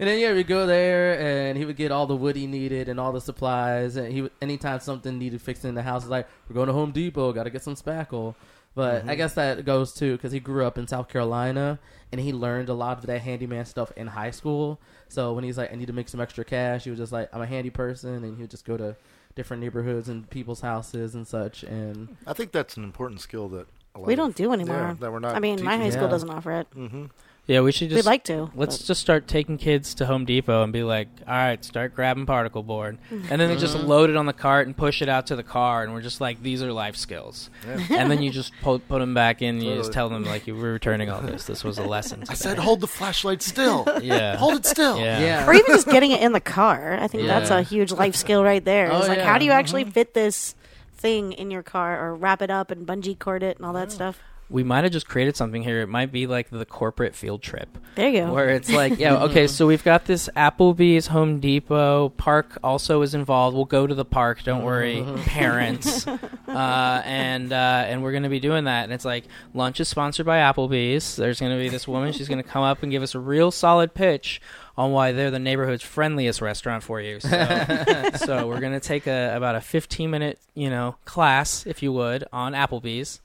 [0.00, 2.88] and then yeah, we go there and he would get all the wood he needed
[2.88, 3.94] and all the supplies.
[3.96, 6.90] And he would, anytime something needed fixing in the house, like, "We're going to Home
[6.90, 7.32] Depot.
[7.32, 8.34] Got to get some spackle."
[8.74, 11.78] But I guess that goes too because he grew up in South Carolina
[12.12, 14.80] and he learned a lot of that handyman stuff in high school.
[15.08, 17.28] So when he's like, "I need to make some extra cash," he was just like,
[17.34, 18.96] "I'm a handy person," and he would just go to
[19.34, 21.62] different neighborhoods and people's houses and such.
[21.64, 24.76] And I think that's an important skill that a lot We don't do anymore.
[24.76, 25.34] Yeah, that we're not.
[25.36, 25.90] I mean, my high Yeah.
[25.90, 26.68] school doesn't offer it.
[26.72, 27.06] hmm
[27.50, 28.48] Yeah, we should just We'd like to.
[28.54, 31.96] Let's but- just start taking kids to Home Depot and be like, all right, start
[31.96, 32.98] grabbing particle board.
[33.10, 33.26] Mm-hmm.
[33.28, 35.42] And then they just load it on the cart and push it out to the
[35.42, 35.82] car.
[35.82, 37.50] And we're just like, these are life skills.
[37.66, 37.86] Yeah.
[37.90, 40.46] And then you just put, put them back in and you just tell them, like,
[40.46, 41.46] you were returning all this.
[41.46, 42.22] This was a lesson.
[42.28, 43.84] I said, hold the flashlight still.
[44.00, 44.36] yeah.
[44.36, 45.00] hold it still.
[45.00, 45.18] Yeah.
[45.18, 46.98] yeah, or even just getting it in the car.
[47.00, 48.92] I think that's a huge life skill right there.
[48.92, 50.54] Oh, It's like, how do you actually fit this
[51.00, 53.90] thing in your car or wrap it up and bungee cord it and all that
[53.90, 54.20] stuff.
[54.50, 55.80] We might have just created something here.
[55.80, 57.78] It might be like the corporate field trip.
[57.94, 58.34] There you go.
[58.34, 63.14] Where it's like, yeah, okay, so we've got this Applebee's, Home Depot, park also is
[63.14, 63.54] involved.
[63.54, 66.06] We'll go to the park, don't worry, parents.
[66.06, 68.84] Uh, and uh, and we're gonna be doing that.
[68.84, 69.24] And it's like
[69.54, 71.16] lunch is sponsored by Applebee's.
[71.16, 72.12] There's gonna be this woman.
[72.12, 74.40] She's gonna come up and give us a real solid pitch
[74.76, 77.20] on why they're the neighborhood's friendliest restaurant for you.
[77.20, 81.92] So, so we're gonna take a about a 15 minute, you know, class, if you
[81.92, 83.20] would, on Applebee's.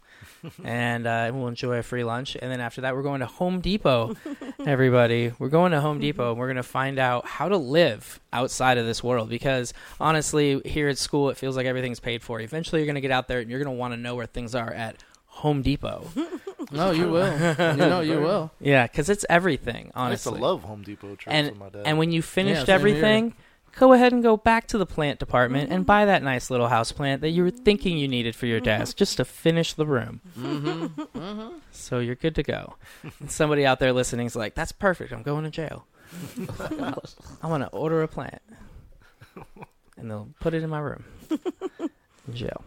[0.63, 2.35] and uh, we'll enjoy a free lunch.
[2.41, 4.15] And then after that, we're going to Home Depot.
[4.65, 6.31] Everybody, we're going to Home Depot.
[6.31, 9.29] and We're going to find out how to live outside of this world.
[9.29, 12.39] Because honestly, here at school, it feels like everything's paid for.
[12.41, 14.25] Eventually, you're going to get out there and you're going to want to know where
[14.25, 16.07] things are at Home Depot.
[16.71, 17.31] No, you will.
[17.31, 18.51] you know, you will.
[18.59, 19.91] yeah, because it's everything.
[19.93, 21.83] I used to Honestly, love Home Depot trips and with my dad.
[21.85, 22.73] and when you finished same here.
[22.75, 23.35] everything.
[23.77, 26.91] Go ahead and go back to the plant department and buy that nice little house
[26.93, 30.21] plant that you were thinking you needed for your desk just to finish the room.
[30.39, 31.49] Mm-hmm.
[31.71, 32.75] So you're good to go.
[33.19, 35.11] And somebody out there listening is like, "That's perfect.
[35.11, 35.85] I'm going to jail.
[37.41, 38.41] I want to order a plant,
[39.97, 41.03] and they'll put it in my room
[42.33, 42.63] jail."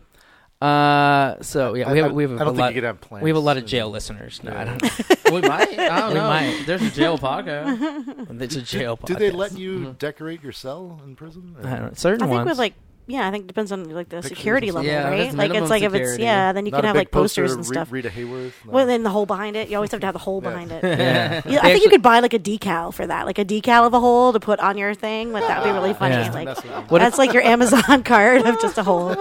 [0.61, 2.69] Uh, so yeah, we have I- we have I a don't think lot.
[2.75, 3.23] you could have plants.
[3.25, 4.43] We have a lot of jail listeners.
[4.43, 4.89] No, I don't know.
[5.33, 5.79] we might.
[5.79, 6.29] I don't We know.
[6.29, 6.63] might.
[6.67, 8.41] There's a jail podcast.
[8.43, 8.99] It's a jail.
[9.05, 9.93] Do they let you Mm-hmm.
[9.93, 11.57] decorate your cell in prison?
[11.61, 11.91] or- I don't know.
[11.95, 12.49] Certain I think ones.
[12.51, 12.75] with like
[13.11, 14.85] yeah, I think it depends on like the Pictures security level.
[14.87, 15.33] Yeah, right?
[15.33, 17.57] Like it's minimum like if it's yeah, then you Not can have like posters poster,
[17.57, 17.91] and stuff.
[17.91, 18.53] Rita Hayworth.
[18.67, 18.73] No.
[18.73, 20.51] Well, then the hole behind it, you always have to have the hole Yeah.
[20.51, 20.85] behind it.
[20.85, 20.99] yeah.
[20.99, 23.87] Yeah, I think actually- you could buy like a decal for that, like a decal
[23.87, 25.33] of a hole to put on your thing.
[25.33, 26.17] Like that would be really funny.
[26.17, 26.31] Yeah.
[26.33, 26.61] Like Mess.
[26.91, 29.15] What that's like your Amazon card of just a hole.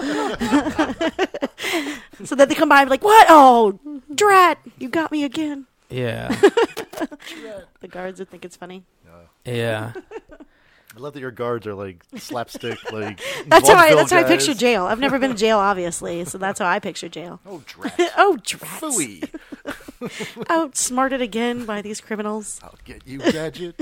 [2.25, 3.27] so that they come by and be like, "What?
[3.29, 3.79] Oh,
[4.13, 4.57] drat!
[4.79, 6.27] You got me again." Yeah,
[7.79, 8.83] The guards would think it's funny.
[9.45, 9.93] yeah.
[10.95, 13.21] I love that your guards are like slapstick, like.
[13.47, 13.89] That's how I.
[13.89, 14.31] vaudeville That's how I guys.
[14.31, 14.85] picture jail.
[14.85, 17.39] I've never been to jail, obviously, so that's how I picture jail.
[17.45, 17.93] Oh, drat.
[18.17, 18.79] oh, drats!
[18.79, 20.45] Phooey.
[20.49, 22.59] Outsmarted again by these criminals.
[22.63, 23.77] I'll get you, gadget.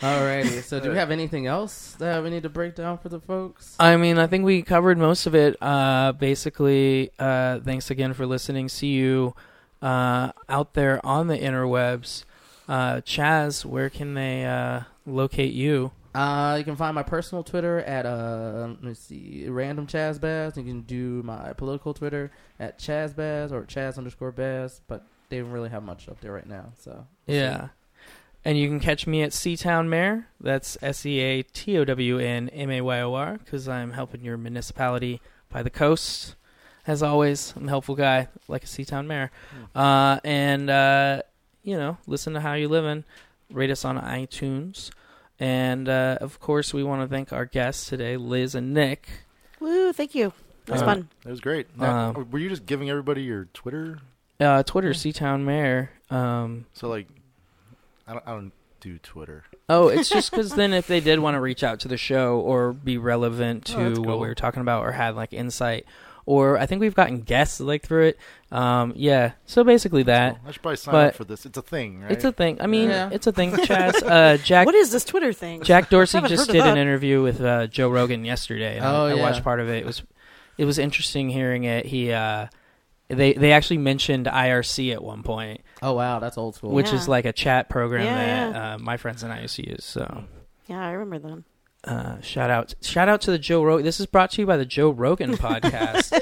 [0.00, 0.62] Alrighty.
[0.64, 3.76] So, do we have anything else that we need to break down for the folks?
[3.78, 5.56] I mean, I think we covered most of it.
[5.62, 8.68] Uh, basically, uh, thanks again for listening.
[8.68, 9.34] See you
[9.82, 12.24] uh, out there on the interwebs.
[12.68, 15.92] Uh, Chaz, where can they uh, locate you?
[16.14, 20.56] Uh, you can find my personal Twitter at uh, let me see, random Chaz Baz.
[20.56, 25.38] You can do my political Twitter at Chaz Baz or Chaz underscore Baz, but they
[25.40, 26.72] don't really have much up there right now.
[26.78, 27.68] So Yeah.
[28.46, 30.28] And you can catch me at Seatown Mayor.
[30.40, 33.92] That's S E A T O W N M A Y O R, because I'm
[33.92, 35.20] helping your municipality
[35.50, 36.36] by the coast.
[36.86, 39.30] As always, I'm a helpful guy, like a Seatown Mayor.
[39.74, 41.22] Uh, and, uh,
[41.64, 43.04] you know, listen to How You Living.
[43.50, 44.90] Rate us on iTunes.
[45.40, 49.08] And, uh, of course, we want to thank our guests today, Liz and Nick.
[49.60, 49.92] Woo!
[49.92, 50.32] Thank you.
[50.66, 51.08] That's Uh, fun.
[51.24, 51.76] It was great.
[51.76, 53.98] Now, Um, were you just giving everybody your Twitter?
[54.38, 55.90] Uh, Twitter, Seatown Mayor.
[56.10, 57.08] Um, So like,
[58.06, 59.44] I don't, I don't do Twitter.
[59.68, 62.38] Oh, it's just because then if they did want to reach out to the show
[62.38, 64.20] or be relevant Oh, to that's what cool.
[64.20, 65.84] we were talking about or had like insight,
[66.26, 68.18] or I think we've gotten guests like through it.
[68.52, 70.34] Um, yeah, so basically that.
[70.34, 71.46] Well, I should probably sign but- up for this.
[71.46, 72.10] It's a thing, right?
[72.12, 72.60] It's a thing.
[72.60, 73.10] I mean, Yeah.
[73.12, 73.52] it's a thing.
[73.68, 75.62] Chaz, uh, Jack, What is this Twitter thing?
[75.62, 78.76] Jack Dorsey just heard of did an interview with uh, Joe Rogan yesterday.
[78.76, 79.22] And I- Oh, I, yeah.
[79.22, 79.78] watched part of it.
[79.78, 80.02] It was
[80.58, 81.86] it was interesting hearing it.
[81.86, 82.46] He uh,
[83.08, 86.70] they they actually mentioned IRC at one point, Oh wow, that's old school.
[86.72, 89.68] which is like a chat program Yeah, that Uh, my friends and I used to
[89.68, 89.84] use.
[89.84, 90.24] So.
[90.66, 91.44] Yeah, I remember them.
[91.86, 92.74] Uh, shout out!
[92.82, 93.84] Shout out to the Joe Rogan.
[93.84, 96.12] This is brought to you by the Joe Rogan podcast.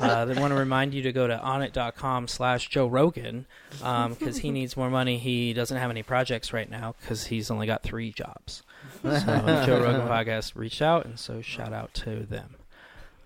[0.00, 4.50] uh, they want to remind you to go to onnit.com slash Joe Rogan because he
[4.50, 5.18] needs more money.
[5.18, 8.62] He doesn't have any projects right now because he's only got three jobs.
[9.02, 12.56] So the Joe Rogan podcast reached out, and so shout out to them.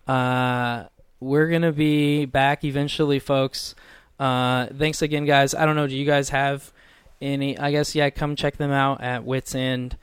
[0.08, 0.84] Uh,
[1.20, 3.74] we're gonna be back eventually, folks.
[4.18, 5.54] Uh, thanks again, guys.
[5.54, 5.86] I don't know.
[5.86, 6.72] Do you guys have
[7.22, 7.56] any?
[7.56, 8.10] I guess yeah.
[8.10, 9.96] Come check them out at Wits End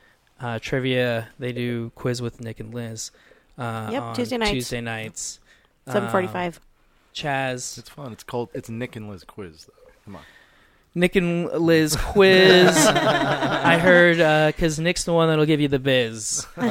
[0.43, 1.29] uh, Trivia.
[1.39, 3.11] They do quiz with Nick and Liz.
[3.57, 4.51] Uh, Yep, on Tuesday nights.
[4.51, 5.39] Tuesday nights.
[5.87, 6.57] Seven forty-five.
[6.57, 6.63] Um,
[7.15, 8.11] Chaz, It's fun.
[8.13, 8.49] It's called.
[8.53, 9.65] It's Nick and Liz quiz.
[9.65, 9.91] Though.
[10.05, 10.21] Come on.
[10.95, 12.75] Nick and Liz quiz.
[12.87, 14.17] I heard
[14.53, 16.45] because Nick's the one that'll give you the biz.
[16.57, 16.61] oh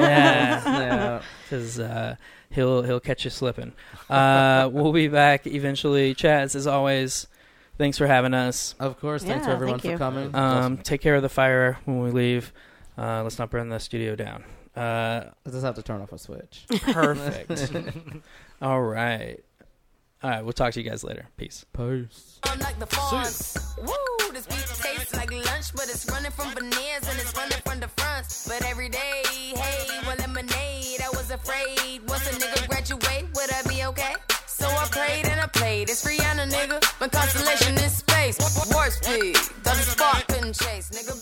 [0.00, 0.62] Yeah.
[0.64, 1.22] yeah.
[1.44, 2.16] because uh,
[2.50, 3.72] he'll he'll catch you slipping.
[4.10, 6.14] Uh, we'll be back eventually.
[6.14, 7.26] Chaz, as always,
[7.78, 8.74] thanks for having us.
[8.78, 9.22] Of course.
[9.24, 10.34] Thanks Yeah, to everyone thank for coming.
[10.34, 12.52] Um, take care of the fire when we leave.
[12.96, 14.44] Uh, let's not burn the studio down.
[14.76, 16.66] Uh, I just have to turn off a switch.
[16.82, 17.76] perfect.
[18.62, 19.38] All right.
[20.22, 21.26] All right, we'll talk to you guys later.
[21.36, 21.64] Peace.
[21.76, 22.38] Peace.
[22.44, 23.58] I'm like the fawns.
[23.78, 27.80] Woo, this beat tastes like lunch, but it's running from veneers and it's running from
[27.80, 28.46] the fronts.
[28.46, 32.08] But every day, hey, well, lemonade, I was afraid.
[32.08, 34.14] Once a nigga graduate, would I be okay?
[34.46, 35.90] So I prayed and I played.
[35.90, 37.00] It's Rihanna, nigga.
[37.00, 38.38] My constellation is space.
[38.72, 39.34] Warp speed,
[39.64, 40.90] the spark couldn't chase.
[40.90, 41.21] Nigga, bath